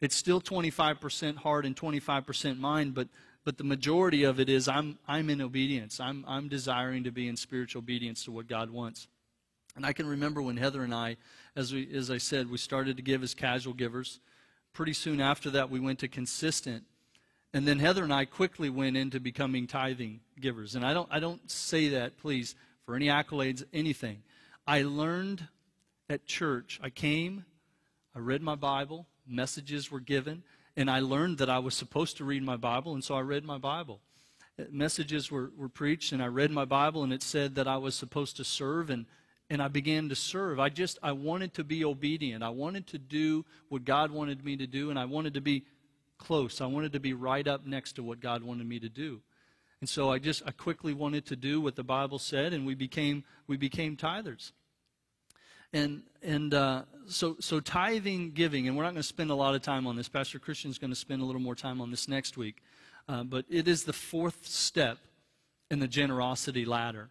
It's 0.02 0.16
still 0.16 0.42
25% 0.42 1.38
heart 1.38 1.66
and 1.66 1.76
25% 1.76 2.58
mind, 2.58 2.96
but 2.96 3.08
but 3.44 3.58
the 3.58 3.64
majority 3.64 4.24
of 4.24 4.40
it 4.40 4.50
is 4.50 4.68
I'm, 4.68 5.00
I'm 5.08 5.30
in 5.30 5.42
obedience. 5.42 6.00
I'm, 6.00 6.24
I'm 6.28 6.48
desiring 6.48 7.04
to 7.06 7.12
be 7.12 7.28
in 7.28 7.36
spiritual 7.36 7.80
obedience 7.80 8.24
to 8.26 8.32
what 8.32 8.48
God 8.48 8.70
wants. 8.70 9.08
And 9.76 9.86
I 9.86 9.94
can 9.94 10.06
remember 10.06 10.42
when 10.42 10.58
Heather 10.58 10.84
and 10.84 10.94
I, 10.94 11.18
as, 11.56 11.74
we, 11.74 11.90
as 11.96 12.12
I 12.12 12.18
said, 12.18 12.50
we 12.50 12.58
started 12.58 12.98
to 12.98 13.04
give 13.04 13.24
as 13.24 13.34
casual 13.34 13.74
givers. 13.74 14.20
Pretty 14.74 14.94
soon 14.94 15.22
after 15.22 15.50
that, 15.52 15.70
we 15.70 15.80
went 15.80 16.00
to 16.00 16.08
consistent. 16.08 16.84
And 17.54 17.68
then 17.68 17.80
Heather 17.80 18.04
and 18.04 18.14
I 18.14 18.26
quickly 18.26 18.70
went 18.70 18.96
into 18.96 19.20
becoming 19.20 19.68
tithing 19.68 20.20
givers. 20.40 20.76
And 20.76 20.86
I 20.86 20.94
don't, 20.94 21.08
I 21.12 21.20
don't 21.20 21.50
say 21.50 21.90
that, 21.90 22.18
please, 22.18 22.56
for 22.86 22.96
any 22.96 23.08
accolades, 23.08 23.64
anything. 23.74 24.24
I 24.68 24.84
learned 24.84 25.48
at 26.10 26.26
church. 26.26 26.80
I 26.84 26.90
came, 26.90 27.46
I 28.16 28.20
read 28.20 28.42
my 28.42 28.56
Bible, 28.56 29.08
messages 29.26 29.90
were 29.90 30.00
given, 30.00 30.44
and 30.76 30.90
I 30.90 31.00
learned 31.00 31.38
that 31.40 31.50
I 31.50 31.60
was 31.60 31.76
supposed 31.76 32.18
to 32.18 32.26
read 32.26 32.44
my 32.44 32.56
Bible, 32.56 32.94
and 32.94 33.04
so 33.04 33.16
I 33.16 33.22
read 33.22 33.44
my 33.44 33.58
Bible. 33.58 34.00
Uh, 34.60 34.64
messages 34.72 35.32
were, 35.32 35.52
were 35.58 35.70
preached, 35.70 36.12
and 36.12 36.22
I 36.22 36.28
read 36.28 36.52
my 36.52 36.66
Bible, 36.66 37.04
and 37.04 37.12
it 37.12 37.24
said 37.24 37.56
that 37.56 37.68
I 37.68 37.78
was 37.78 37.96
supposed 37.96 38.38
to 38.38 38.44
serve, 38.44 38.90
and, 38.90 39.06
and 39.50 39.62
I 39.62 39.68
began 39.68 40.10
to 40.10 40.16
serve. 40.16 40.60
I 40.60 40.70
just, 40.70 40.98
I 41.04 41.12
wanted 41.12 41.54
to 41.56 41.64
be 41.64 41.84
obedient. 41.84 42.44
I 42.44 42.50
wanted 42.50 42.88
to 42.88 42.98
do 42.98 43.46
what 43.70 43.86
God 43.86 44.12
wanted 44.12 44.44
me 44.46 44.58
to 44.58 44.68
do, 44.68 44.90
and 44.90 44.98
I 44.98 45.06
wanted 45.06 45.34
to 45.34 45.42
be 45.42 45.66
close. 46.18 46.62
I 46.62 46.68
wanted 46.68 46.94
to 46.94 47.00
be 47.00 47.14
right 47.14 47.48
up 47.48 47.66
next 47.66 47.94
to 47.94 48.04
what 48.04 48.20
God 48.20 48.44
wanted 48.44 48.68
me 48.68 48.80
to 48.80 48.90
do. 48.90 49.22
And 49.82 49.90
so 49.90 50.12
I 50.12 50.20
just, 50.20 50.44
I 50.46 50.52
quickly 50.52 50.94
wanted 50.94 51.26
to 51.28 51.36
do 51.36 51.60
what 51.60 51.76
the 51.76 51.84
Bible 51.84 52.20
said, 52.20 52.54
and 52.54 52.66
we 52.66 52.76
became, 52.76 53.24
we 53.48 53.58
became 53.58 53.98
tithers. 53.98 54.52
And, 55.74 56.04
and 56.22 56.54
uh, 56.54 56.84
so, 57.08 57.38
so 57.40 57.60
tithing, 57.60 58.32
giving, 58.32 58.68
and 58.68 58.76
we're 58.76 58.84
not 58.84 58.92
going 58.92 59.02
to 59.02 59.08
spend 59.08 59.32
a 59.32 59.36
lot 59.36 59.56
of 59.56 59.62
time 59.62 59.88
on 59.88 59.96
this. 59.96 60.10
Pastor 60.10 60.40
Christian's 60.40 60.78
going 60.78 60.92
to 60.92 60.96
spend 60.96 61.22
a 61.22 61.26
little 61.26 61.42
more 61.42 61.56
time 61.56 61.82
on 61.82 61.92
this 61.92 62.08
next 62.08 62.38
week. 62.38 62.58
Uh, 63.08 63.24
but 63.24 63.46
it 63.50 63.68
is 63.68 63.84
the 63.84 63.94
fourth 63.94 64.46
step 64.46 64.98
in 65.70 65.80
the 65.80 65.88
generosity 65.88 66.66
ladder. 66.66 67.10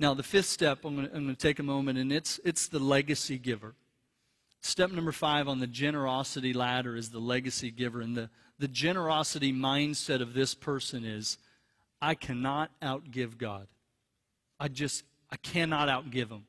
Now, 0.00 0.14
the 0.14 0.22
fifth 0.22 0.46
step, 0.46 0.84
I'm 0.84 1.08
going, 1.08 1.26
to, 1.28 1.34
take 1.34 1.58
a 1.58 1.64
moment, 1.64 1.98
and 1.98 2.12
it's, 2.12 2.38
it's 2.44 2.68
the 2.68 2.78
legacy 2.78 3.36
giver. 3.36 3.74
Step 4.60 4.92
number 4.92 5.12
five 5.12 5.48
on 5.48 5.58
the 5.58 5.66
generosity 5.66 6.52
ladder 6.52 6.96
is 6.96 7.10
the 7.10 7.18
legacy 7.18 7.70
giver. 7.70 8.00
And 8.00 8.16
the, 8.16 8.30
the 8.58 8.68
generosity 8.68 9.52
mindset 9.52 10.20
of 10.20 10.34
this 10.34 10.54
person 10.54 11.04
is 11.04 11.38
I 12.00 12.14
cannot 12.14 12.70
outgive 12.80 13.38
God. 13.38 13.66
I 14.60 14.68
just, 14.68 15.04
I 15.30 15.36
cannot 15.36 15.88
outgive 15.88 16.30
him. 16.30 16.44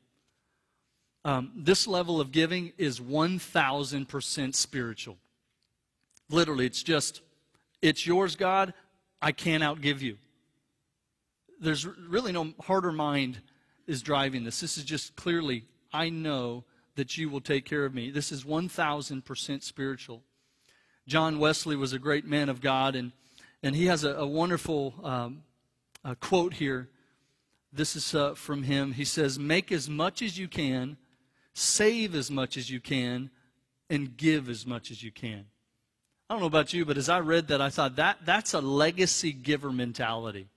Um, 1.30 1.52
this 1.56 1.86
level 1.86 2.20
of 2.20 2.32
giving 2.32 2.74
is 2.80 3.00
1,000% 3.00 4.56
spiritual. 4.56 5.18
Literally, 6.28 6.66
it's 6.66 6.82
just, 6.82 7.22
it's 7.84 8.08
yours, 8.08 8.36
God. 8.36 8.74
I 9.22 9.32
can't 9.32 9.62
outgive 9.62 10.02
you. 10.02 10.18
There's 11.62 11.86
really 11.86 12.32
no 12.32 12.54
harder 12.60 12.92
mind 12.92 13.42
is 13.86 14.02
driving 14.02 14.44
this. 14.44 14.60
This 14.60 14.76
is 14.80 14.84
just 14.84 15.16
clearly, 15.16 15.66
I 15.94 16.10
know 16.10 16.64
that 16.96 17.16
you 17.16 17.30
will 17.30 17.42
take 17.42 17.64
care 17.64 17.86
of 17.86 17.94
me. 17.94 18.10
This 18.10 18.32
is 18.32 18.44
1,000% 18.44 19.62
spiritual. 19.62 20.24
John 21.06 21.38
Wesley 21.38 21.76
was 21.76 21.94
a 21.94 22.00
great 22.00 22.26
man 22.26 22.50
of 22.50 22.60
God, 22.60 22.96
and, 22.96 23.12
and 23.62 23.76
he 23.76 23.86
has 23.86 24.04
a, 24.04 24.16
a 24.16 24.26
wonderful 24.26 24.96
um, 25.04 25.44
a 26.04 26.16
quote 26.16 26.56
here. 26.56 26.90
This 27.72 27.96
is 27.96 28.16
uh, 28.16 28.34
from 28.34 28.64
him. 28.64 28.94
He 28.94 29.06
says, 29.06 29.38
Make 29.38 29.72
as 29.72 29.88
much 29.88 30.24
as 30.24 30.36
you 30.36 30.48
can 30.48 30.98
save 31.60 32.16
as 32.16 32.32
much 32.32 32.58
as 32.58 32.70
you 32.70 32.80
can, 32.80 33.30
and 33.90 34.16
give 34.16 34.50
as 34.50 34.66
much 34.66 34.92
as 34.92 35.04
you 35.04 35.12
can. 35.12 35.46
I 36.30 36.34
don't 36.34 36.42
know 36.42 36.48
about 36.48 36.74
you, 36.74 36.86
but 36.86 36.98
as 36.98 37.10
I 37.10 37.20
read 37.20 37.48
that, 37.48 37.60
I 37.60 37.70
thought 37.70 37.96
that 37.96 38.18
that's 38.24 38.54
a 38.54 38.62
legacy 38.62 39.32
giver 39.32 39.72
mentality. 39.72 40.48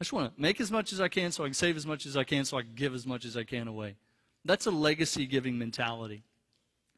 I 0.00 0.04
just 0.04 0.12
want 0.12 0.34
to 0.34 0.40
make 0.40 0.60
as 0.60 0.70
much 0.70 0.92
as 0.92 1.00
I 1.00 1.08
can 1.08 1.32
so 1.32 1.44
I 1.44 1.46
can 1.46 1.54
save 1.54 1.76
as 1.76 1.86
much 1.86 2.06
as 2.06 2.16
I 2.16 2.24
can 2.24 2.44
so 2.44 2.58
I 2.58 2.62
can 2.62 2.74
give 2.74 2.94
as 2.94 3.06
much 3.06 3.24
as 3.24 3.36
I 3.36 3.42
can 3.42 3.68
away. 3.68 3.96
That's 4.44 4.66
a 4.66 4.70
legacy 4.70 5.26
giving 5.26 5.58
mentality. 5.58 6.22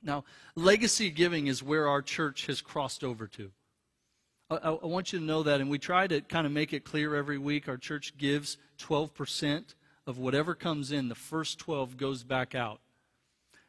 Now, 0.03 0.25
legacy 0.55 1.11
giving 1.11 1.47
is 1.47 1.63
where 1.63 1.89
our 1.89 2.03
church 2.03 2.47
has 2.47 2.61
crossed 2.61 3.05
over 3.05 3.27
to. 3.29 3.51
I, 4.51 4.57
I, 4.57 4.87
want 4.87 5.13
you 5.13 5.19
to 5.19 5.25
know 5.25 5.43
that, 5.45 5.61
and 5.61 5.71
we 5.71 5.79
try 5.79 6.07
to 6.07 6.21
kind 6.21 6.47
of 6.47 6.53
make 6.53 6.73
it 6.73 6.85
clear 6.85 7.15
every 7.15 7.39
week. 7.39 7.69
Our 7.69 7.77
church 7.77 8.19
gives 8.19 8.59
12% 8.79 9.75
of 10.07 10.19
whatever 10.19 10.55
comes 10.55 10.91
in, 10.91 11.09
the 11.09 11.15
first 11.15 11.59
12 11.59 11.97
goes 11.97 12.25
back 12.25 12.55
out. 12.55 12.81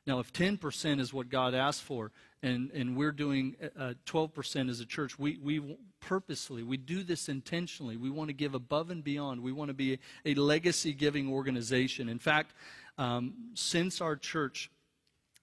Now, 0.08 0.20
if 0.20 0.34
10% 0.34 1.00
is 1.00 1.14
what 1.14 1.30
God 1.30 1.54
asked 1.54 1.84
for, 1.84 2.12
and, 2.42 2.72
and 2.72 2.98
we're 2.98 3.12
doing 3.12 3.56
uh, 3.78 3.94
12% 4.08 4.70
as 4.70 4.80
a 4.80 4.86
church, 4.86 5.20
we, 5.20 5.38
we 5.38 5.78
purposely, 6.00 6.64
we 6.64 6.78
do 6.78 7.04
this 7.04 7.30
intentionally. 7.30 7.98
We 7.98 8.10
want 8.10 8.30
to 8.30 8.34
give 8.34 8.56
above 8.56 8.90
and 8.90 9.04
beyond. 9.04 9.42
We 9.42 9.52
want 9.52 9.70
to 9.70 9.76
be 9.76 9.94
a, 10.26 10.32
a 10.32 10.34
legacy 10.34 10.94
giving 10.94 11.32
organization. 11.32 12.10
In 12.10 12.18
fact, 12.18 12.54
um, 12.98 13.52
since 13.54 14.02
our 14.02 14.16
church 14.16 14.72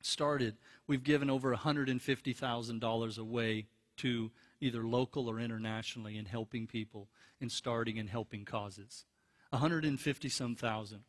started, 0.02 0.56
we've 0.88 1.04
given 1.04 1.30
over 1.30 1.54
$150,000 1.54 3.18
away 3.18 3.66
to 3.98 4.30
either 4.60 4.84
local 4.84 5.28
or 5.28 5.38
internationally 5.38 6.18
in 6.18 6.24
helping 6.24 6.66
people, 6.66 7.08
in 7.40 7.48
starting 7.48 7.98
and 7.98 8.08
helping 8.08 8.44
causes. 8.44 9.04
150 9.50 10.28
some 10.28 10.56
thousand. 10.56 11.00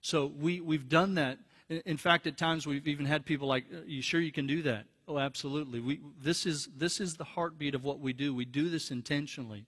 So 0.00 0.26
we, 0.26 0.60
we've 0.60 0.88
done 0.88 1.14
that 1.14 1.38
in 1.68 1.96
fact, 1.96 2.26
at 2.26 2.36
times 2.36 2.66
we've 2.66 2.86
even 2.86 3.06
had 3.06 3.24
people 3.24 3.48
like, 3.48 3.64
you 3.86 4.02
sure 4.02 4.20
you 4.20 4.32
can 4.32 4.46
do 4.46 4.62
that? 4.62 4.84
Oh, 5.08 5.18
absolutely. 5.18 5.80
We, 5.80 6.00
this, 6.20 6.46
is, 6.46 6.68
this 6.76 7.00
is 7.00 7.14
the 7.14 7.24
heartbeat 7.24 7.74
of 7.74 7.84
what 7.84 8.00
we 8.00 8.12
do. 8.12 8.34
We 8.34 8.44
do 8.44 8.68
this 8.68 8.90
intentionally. 8.90 9.66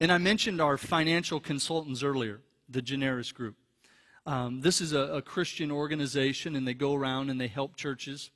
And 0.00 0.12
I 0.12 0.18
mentioned 0.18 0.60
our 0.60 0.76
financial 0.76 1.40
consultants 1.40 2.02
earlier, 2.02 2.40
the 2.68 2.82
Generis 2.82 3.32
Group. 3.32 3.56
Um, 4.26 4.60
this 4.60 4.80
is 4.80 4.92
a, 4.92 4.98
a 4.98 5.22
Christian 5.22 5.70
organization, 5.70 6.56
and 6.56 6.66
they 6.66 6.74
go 6.74 6.94
around 6.94 7.30
and 7.30 7.40
they 7.40 7.46
help 7.46 7.76
churches. 7.76 8.30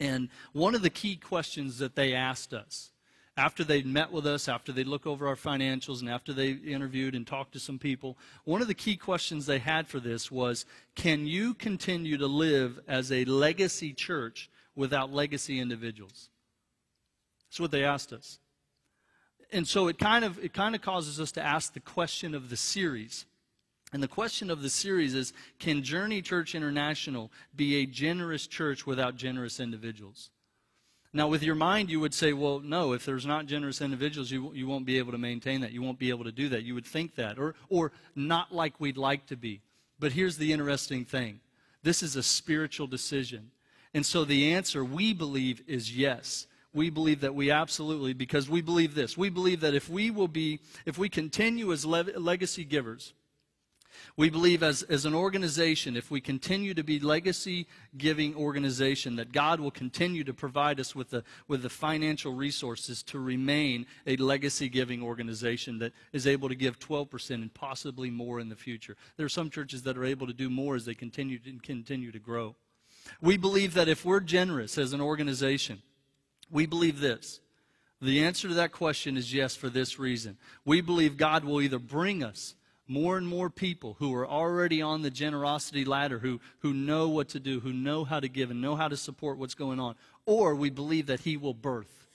And 0.00 0.28
one 0.52 0.74
of 0.74 0.82
the 0.82 0.90
key 0.90 1.16
questions 1.16 1.78
that 1.78 1.96
they 1.96 2.14
asked 2.14 2.54
us 2.54 2.90
after 3.38 3.62
they'd 3.62 3.86
met 3.86 4.10
with 4.10 4.26
us, 4.26 4.48
after 4.48 4.72
they 4.72 4.82
look 4.82 5.06
over 5.06 5.28
our 5.28 5.36
financials, 5.36 6.00
and 6.00 6.10
after 6.10 6.32
they 6.32 6.50
interviewed 6.50 7.14
and 7.14 7.26
talked 7.26 7.52
to 7.52 7.60
some 7.60 7.78
people, 7.78 8.18
one 8.44 8.60
of 8.60 8.66
the 8.66 8.74
key 8.74 8.96
questions 8.96 9.46
they 9.46 9.60
had 9.60 9.86
for 9.86 10.00
this 10.00 10.30
was 10.30 10.66
Can 10.96 11.26
you 11.26 11.54
continue 11.54 12.18
to 12.18 12.26
live 12.26 12.80
as 12.88 13.12
a 13.12 13.24
legacy 13.24 13.94
church 13.94 14.50
without 14.74 15.12
legacy 15.12 15.60
individuals? 15.60 16.30
That's 17.48 17.60
what 17.60 17.70
they 17.70 17.84
asked 17.84 18.12
us. 18.12 18.40
And 19.52 19.66
so 19.66 19.86
it 19.86 19.98
kind 19.98 20.24
of, 20.24 20.42
it 20.44 20.52
kind 20.52 20.74
of 20.74 20.82
causes 20.82 21.20
us 21.20 21.32
to 21.32 21.42
ask 21.42 21.72
the 21.72 21.80
question 21.80 22.34
of 22.34 22.50
the 22.50 22.56
series. 22.56 23.24
And 23.92 24.02
the 24.02 24.08
question 24.08 24.50
of 24.50 24.62
the 24.62 24.68
series 24.68 25.14
is 25.14 25.32
Can 25.60 25.82
Journey 25.84 26.22
Church 26.22 26.56
International 26.56 27.30
be 27.54 27.76
a 27.76 27.86
generous 27.86 28.48
church 28.48 28.84
without 28.84 29.16
generous 29.16 29.60
individuals? 29.60 30.30
Now, 31.18 31.26
with 31.26 31.42
your 31.42 31.56
mind, 31.56 31.90
you 31.90 31.98
would 31.98 32.14
say, 32.14 32.32
well, 32.32 32.60
no, 32.60 32.92
if 32.92 33.04
there's 33.04 33.26
not 33.26 33.46
generous 33.46 33.80
individuals, 33.80 34.30
you, 34.30 34.52
you 34.54 34.68
won't 34.68 34.86
be 34.86 34.98
able 34.98 35.10
to 35.10 35.18
maintain 35.18 35.62
that. 35.62 35.72
You 35.72 35.82
won't 35.82 35.98
be 35.98 36.10
able 36.10 36.22
to 36.22 36.30
do 36.30 36.48
that. 36.50 36.62
You 36.62 36.76
would 36.76 36.86
think 36.86 37.16
that. 37.16 37.40
Or, 37.40 37.56
or 37.68 37.90
not 38.14 38.54
like 38.54 38.78
we'd 38.78 38.96
like 38.96 39.26
to 39.26 39.36
be. 39.36 39.60
But 39.98 40.12
here's 40.12 40.36
the 40.36 40.52
interesting 40.52 41.04
thing 41.04 41.40
this 41.82 42.04
is 42.04 42.14
a 42.14 42.22
spiritual 42.22 42.86
decision. 42.86 43.50
And 43.94 44.06
so 44.06 44.24
the 44.24 44.52
answer, 44.52 44.84
we 44.84 45.12
believe, 45.12 45.60
is 45.66 45.96
yes. 45.96 46.46
We 46.72 46.88
believe 46.88 47.22
that 47.22 47.34
we 47.34 47.50
absolutely, 47.50 48.12
because 48.12 48.48
we 48.48 48.60
believe 48.60 48.94
this. 48.94 49.18
We 49.18 49.28
believe 49.28 49.58
that 49.62 49.74
if 49.74 49.90
we 49.90 50.12
will 50.12 50.28
be, 50.28 50.60
if 50.86 50.98
we 50.98 51.08
continue 51.08 51.72
as 51.72 51.84
le- 51.84 52.16
legacy 52.16 52.62
givers, 52.62 53.12
we 54.18 54.30
believe 54.30 54.64
as, 54.64 54.82
as 54.82 55.04
an 55.04 55.14
organization, 55.14 55.96
if 55.96 56.10
we 56.10 56.20
continue 56.20 56.74
to 56.74 56.82
be 56.82 56.98
legacy 56.98 57.68
giving 57.96 58.34
organization, 58.34 59.14
that 59.14 59.30
God 59.30 59.60
will 59.60 59.70
continue 59.70 60.24
to 60.24 60.34
provide 60.34 60.80
us 60.80 60.92
with 60.92 61.10
the, 61.10 61.22
with 61.46 61.62
the 61.62 61.70
financial 61.70 62.34
resources 62.34 63.04
to 63.04 63.20
remain 63.20 63.86
a 64.08 64.16
legacy 64.16 64.68
giving 64.68 65.04
organization 65.04 65.78
that 65.78 65.92
is 66.12 66.26
able 66.26 66.48
to 66.48 66.56
give 66.56 66.80
12% 66.80 67.30
and 67.30 67.54
possibly 67.54 68.10
more 68.10 68.40
in 68.40 68.48
the 68.48 68.56
future. 68.56 68.96
There 69.16 69.24
are 69.24 69.28
some 69.28 69.50
churches 69.50 69.84
that 69.84 69.96
are 69.96 70.04
able 70.04 70.26
to 70.26 70.32
do 70.32 70.50
more 70.50 70.74
as 70.74 70.84
they 70.84 70.94
continue 70.94 71.38
to 71.38 71.52
continue 71.62 72.10
to 72.10 72.18
grow. 72.18 72.56
We 73.22 73.36
believe 73.36 73.74
that 73.74 73.88
if 73.88 74.04
we're 74.04 74.18
generous 74.18 74.78
as 74.78 74.92
an 74.92 75.00
organization, 75.00 75.80
we 76.50 76.66
believe 76.66 76.98
this. 76.98 77.38
The 78.02 78.24
answer 78.24 78.48
to 78.48 78.54
that 78.54 78.72
question 78.72 79.16
is 79.16 79.32
yes 79.32 79.54
for 79.54 79.68
this 79.68 79.96
reason. 79.96 80.38
We 80.64 80.80
believe 80.80 81.16
God 81.16 81.44
will 81.44 81.60
either 81.60 81.78
bring 81.78 82.24
us 82.24 82.56
more 82.88 83.18
and 83.18 83.28
more 83.28 83.50
people 83.50 83.96
who 83.98 84.14
are 84.14 84.26
already 84.26 84.80
on 84.80 85.02
the 85.02 85.10
generosity 85.10 85.84
ladder, 85.84 86.18
who, 86.18 86.40
who 86.60 86.72
know 86.72 87.08
what 87.08 87.28
to 87.28 87.40
do, 87.40 87.60
who 87.60 87.72
know 87.72 88.04
how 88.04 88.18
to 88.18 88.28
give, 88.28 88.50
and 88.50 88.60
know 88.60 88.76
how 88.76 88.88
to 88.88 88.96
support 88.96 89.38
what's 89.38 89.54
going 89.54 89.78
on. 89.78 89.94
Or 90.26 90.54
we 90.54 90.70
believe 90.70 91.06
that 91.06 91.20
He 91.20 91.36
will 91.36 91.54
birth. 91.54 92.08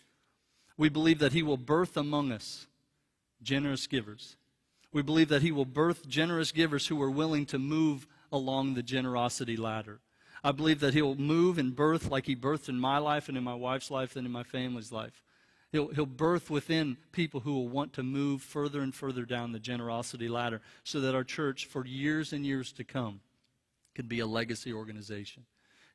We 0.76 0.90
believe 0.90 1.20
that 1.20 1.34
He 1.34 1.44
will 1.44 1.58
birth 1.58 1.96
among 1.96 2.32
us 2.32 2.68
generous 3.44 3.88
givers. 3.88 4.36
We 4.92 5.04
believe 5.04 5.30
that 5.30 5.44
He 5.44 5.52
will 5.52 5.66
birth 5.66 6.08
generous 6.08 6.52
givers 6.52 6.88
who 6.88 7.02
are 7.02 7.12
willing 7.12 7.46
to 7.48 7.60
move 7.60 8.08
along 8.32 8.74
the 8.74 8.84
generosity 8.84 9.56
ladder. 9.56 10.00
I 10.44 10.52
believe 10.52 10.80
that 10.80 10.94
He'll 10.94 11.16
move 11.16 11.58
and 11.58 11.76
birth 11.76 12.10
like 12.10 12.26
He 12.26 12.36
birthed 12.36 12.68
in 12.68 12.80
my 12.80 12.98
life 12.98 13.30
and 13.30 13.38
in 13.38 13.44
my 13.44 13.54
wife's 13.54 13.92
life 13.92 14.16
and 14.16 14.26
in 14.26 14.32
my 14.32 14.44
family's 14.44 14.92
life. 14.92 15.24
He'll, 15.74 15.88
he'll 15.88 16.06
birth 16.06 16.52
within 16.52 16.98
people 17.12 17.40
who 17.40 17.54
will 17.54 17.68
want 17.68 17.94
to 17.94 18.04
move 18.04 18.44
further 18.44 18.82
and 18.82 18.94
further 18.94 19.26
down 19.26 19.54
the 19.54 19.60
generosity 19.60 20.30
ladder 20.30 20.62
so 20.84 21.02
that 21.02 21.16
our 21.16 21.24
church, 21.24 21.66
for 21.66 21.84
years 21.84 22.32
and 22.32 22.46
years 22.46 22.72
to 22.74 22.84
come, 22.84 23.22
could 23.96 24.08
be 24.08 24.20
a 24.20 24.28
legacy 24.28 24.72
organization. 24.72 25.46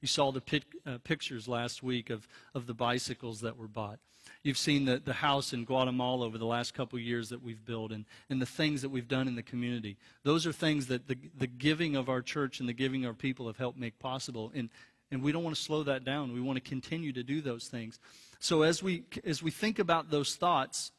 You 0.00 0.08
saw 0.08 0.32
the 0.32 0.40
pic, 0.40 0.64
uh, 0.84 0.98
pictures 1.04 1.46
last 1.46 1.82
week 1.82 2.10
of, 2.10 2.26
of 2.56 2.66
the 2.66 2.74
bicycles 2.74 3.40
that 3.42 3.56
were 3.56 3.68
bought. 3.68 4.00
You've 4.42 4.58
seen 4.58 4.84
the, 4.84 4.98
the 4.98 5.12
house 5.12 5.52
in 5.52 5.64
Guatemala 5.64 6.26
over 6.26 6.38
the 6.38 6.44
last 6.44 6.74
couple 6.74 6.98
years 6.98 7.28
that 7.28 7.42
we've 7.42 7.64
built 7.64 7.92
and, 7.92 8.04
and 8.28 8.42
the 8.42 8.46
things 8.46 8.82
that 8.82 8.88
we've 8.88 9.08
done 9.08 9.28
in 9.28 9.36
the 9.36 9.42
community. 9.44 9.96
Those 10.24 10.44
are 10.44 10.52
things 10.52 10.88
that 10.88 11.06
the, 11.06 11.16
the 11.36 11.46
giving 11.46 11.94
of 11.94 12.08
our 12.08 12.20
church 12.20 12.58
and 12.58 12.68
the 12.68 12.72
giving 12.72 13.04
of 13.04 13.10
our 13.10 13.14
people 13.14 13.46
have 13.46 13.58
helped 13.58 13.78
make 13.78 14.00
possible. 14.00 14.50
And, 14.56 14.70
and 15.12 15.22
we 15.22 15.30
don't 15.30 15.44
want 15.44 15.54
to 15.54 15.62
slow 15.62 15.84
that 15.84 16.04
down. 16.04 16.32
We 16.32 16.40
want 16.40 16.56
to 16.56 16.68
continue 16.68 17.12
to 17.12 17.22
do 17.22 17.40
those 17.40 17.68
things. 17.68 18.00
So 18.38 18.62
as 18.62 18.82
we 18.82 19.04
as 19.24 19.42
we 19.42 19.50
think 19.50 19.78
about 19.78 20.10
those 20.10 20.36
thoughts, 20.36 20.92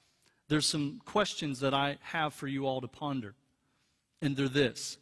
there's 0.49 0.65
some 0.65 1.01
questions 1.05 1.59
that 1.61 1.73
I 1.73 1.97
have 2.01 2.33
for 2.33 2.47
you 2.47 2.65
all 2.65 2.81
to 2.81 2.87
ponder. 2.87 3.35
And 4.21 4.35
they're 4.35 4.49
this. 4.49 4.97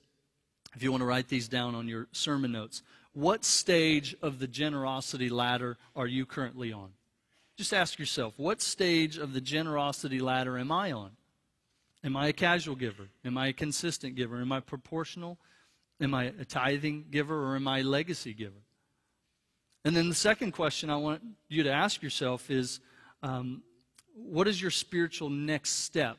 If 0.76 0.84
you 0.84 0.91
want 0.91 1.02
to 1.02 1.08
write 1.08 1.30
these 1.30 1.47
down 1.47 1.73
on 1.73 1.88
your 1.88 2.08
sermon 2.12 2.52
notes, 2.52 2.84
what 3.13 3.43
stage 3.43 4.15
of 4.21 4.38
the 4.38 4.47
generosity 4.47 5.30
ladder 5.30 5.78
are 5.95 6.06
you 6.06 6.26
currently 6.26 6.71
on? 6.71 6.89
Just 7.58 7.73
ask 7.73 7.97
yourself, 7.97 8.36
what 8.38 8.62
stage 8.62 9.17
of 9.17 9.34
the 9.34 9.41
generosity 9.41 10.19
ladder 10.19 10.60
am 10.60 10.71
I 10.71 10.91
on? 10.91 11.12
Am 12.04 12.15
I 12.15 12.28
a 12.28 12.34
casual 12.34 12.76
giver? 12.76 13.08
Am 13.26 13.38
I 13.38 13.47
a 13.47 13.54
consistent 13.54 14.15
giver? 14.15 14.39
Am 14.39 14.52
I 14.52 14.60
proportional? 14.60 15.39
Am 16.00 16.13
I 16.13 16.26
a 16.26 16.45
tithing 16.45 17.06
giver 17.10 17.52
or 17.52 17.56
am 17.56 17.67
I 17.67 17.80
a 17.80 17.84
legacy 17.84 18.36
giver? 18.36 18.62
And 19.88 19.95
then 19.95 20.10
the 20.10 20.15
second 20.15 20.52
question 20.52 20.89
I 20.89 20.97
want 20.97 21.21
you 21.47 21.63
to 21.63 21.71
ask 21.71 22.04
yourself 22.04 22.52
is 22.52 22.82
um, 23.23 23.63
what 24.15 24.45
is 24.45 24.62
your 24.62 24.69
spiritual 24.69 25.30
next 25.30 25.86
step 25.86 26.17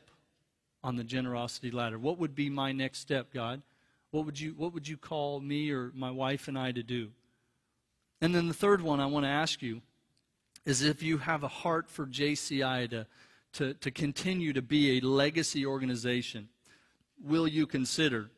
on 0.83 0.95
the 0.95 1.03
generosity 1.03 1.69
ladder? 1.69 1.99
What 1.99 2.17
would 2.17 2.33
be 2.33 2.49
my 2.49 2.71
next 2.71 2.97
step, 2.97 3.31
God? 3.31 3.61
What 4.09 4.25
would 4.25 4.39
you, 4.39 4.55
what 4.57 4.73
would 4.73 4.87
you 4.87 4.97
call 4.97 5.39
me 5.39 5.69
or 5.69 5.91
my 5.93 6.09
wife 6.09 6.47
and 6.47 6.57
I 6.57 6.71
to 6.71 6.81
do? 6.81 7.11
And 8.21 8.33
then 8.33 8.47
the 8.47 8.55
third 8.55 8.81
one 8.81 8.99
I 8.99 9.05
want 9.05 9.25
to 9.25 9.29
ask 9.29 9.61
you 9.61 9.83
is 10.65 10.81
if 10.81 11.03
you 11.03 11.19
have 11.19 11.43
a 11.43 11.47
heart 11.47 11.91
for 11.91 12.07
JCI 12.07 12.89
to, 12.89 13.05
to, 13.53 13.75
to 13.75 13.91
continue 13.91 14.51
to 14.51 14.63
be 14.63 14.97
a 14.97 15.01
legacy 15.01 15.63
organization, 15.63 16.49
will 17.23 17.47
you 17.47 17.67
consider 17.67 18.31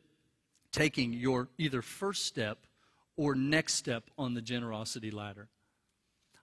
taking 0.72 1.14
your 1.14 1.48
either 1.56 1.80
first 1.80 2.26
step 2.26 2.66
or 3.16 3.34
next 3.34 3.74
step 3.74 4.10
on 4.18 4.34
the 4.34 4.42
generosity 4.42 5.10
ladder 5.10 5.48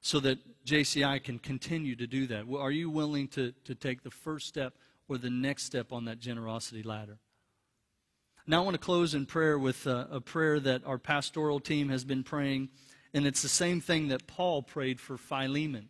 so 0.01 0.19
that 0.19 0.39
JCI 0.65 1.23
can 1.23 1.39
continue 1.39 1.95
to 1.95 2.07
do 2.07 2.27
that? 2.27 2.45
Are 2.57 2.71
you 2.71 2.89
willing 2.89 3.27
to, 3.29 3.53
to 3.65 3.75
take 3.75 4.03
the 4.03 4.11
first 4.11 4.47
step 4.47 4.73
or 5.07 5.17
the 5.17 5.29
next 5.29 5.63
step 5.63 5.91
on 5.91 6.05
that 6.05 6.19
generosity 6.19 6.83
ladder? 6.83 7.17
Now, 8.47 8.61
I 8.61 8.65
want 8.65 8.75
to 8.75 8.79
close 8.79 9.13
in 9.13 9.25
prayer 9.25 9.59
with 9.59 9.85
a, 9.85 10.07
a 10.11 10.21
prayer 10.21 10.59
that 10.59 10.85
our 10.85 10.97
pastoral 10.97 11.59
team 11.59 11.89
has 11.89 12.03
been 12.03 12.23
praying, 12.23 12.69
and 13.13 13.27
it's 13.27 13.41
the 13.41 13.49
same 13.49 13.79
thing 13.81 14.07
that 14.07 14.25
Paul 14.25 14.63
prayed 14.63 14.99
for 14.99 15.17
Philemon. 15.17 15.89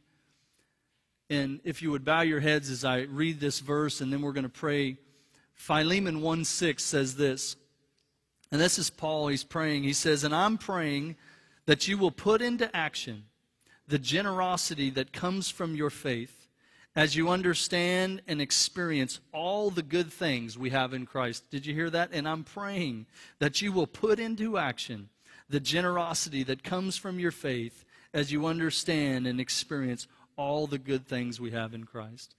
And 1.30 1.62
if 1.64 1.82
you 1.82 1.92
would 1.92 2.04
bow 2.04 2.22
your 2.22 2.40
heads 2.40 2.70
as 2.70 2.84
I 2.84 3.02
read 3.02 3.40
this 3.40 3.60
verse, 3.60 4.02
and 4.02 4.12
then 4.12 4.22
we're 4.22 4.34
going 4.34 4.44
to 4.44 4.50
pray. 4.50 4.98
Philemon 5.54 6.22
1 6.22 6.44
6 6.44 6.84
says 6.84 7.16
this 7.16 7.56
and 8.52 8.60
this 8.60 8.80
is 8.80 8.90
Paul, 8.90 9.28
he's 9.28 9.44
praying. 9.44 9.84
He 9.84 9.94
says, 9.94 10.24
And 10.24 10.34
I'm 10.34 10.58
praying 10.58 11.16
that 11.66 11.88
you 11.88 11.98
will 11.98 12.12
put 12.12 12.42
into 12.42 12.76
action 12.76 13.26
the 13.88 14.00
generosity 14.00 14.90
that 14.92 15.14
comes 15.14 15.50
from 15.50 15.76
your 15.76 15.90
faith 15.90 16.48
as 16.96 17.16
you 17.16 17.30
understand 17.30 18.22
and 18.28 18.42
experience 18.42 19.20
all 19.32 19.70
the 19.70 19.84
good 19.84 20.12
things 20.12 20.58
we 20.58 20.72
have 20.72 20.94
in 20.94 21.06
Christ. 21.06 21.50
Did 21.52 21.66
you 21.66 21.74
hear 21.74 21.90
that? 21.92 22.10
And 22.12 22.28
I'm 22.28 22.44
praying 22.44 23.06
that 23.38 23.62
you 23.62 23.72
will 23.72 23.88
put 23.88 24.20
into 24.20 24.58
action 24.58 25.10
the 25.48 25.60
generosity 25.60 26.44
that 26.44 26.64
comes 26.64 26.98
from 26.98 27.20
your 27.20 27.32
faith 27.32 27.86
as 28.14 28.32
you 28.32 28.48
understand 28.48 29.28
and 29.28 29.40
experience 29.40 30.08
all 30.36 30.68
the 30.68 30.78
good 30.78 31.08
things 31.08 31.40
we 31.40 31.52
have 31.52 31.74
in 31.74 31.84
Christ. 31.84 32.36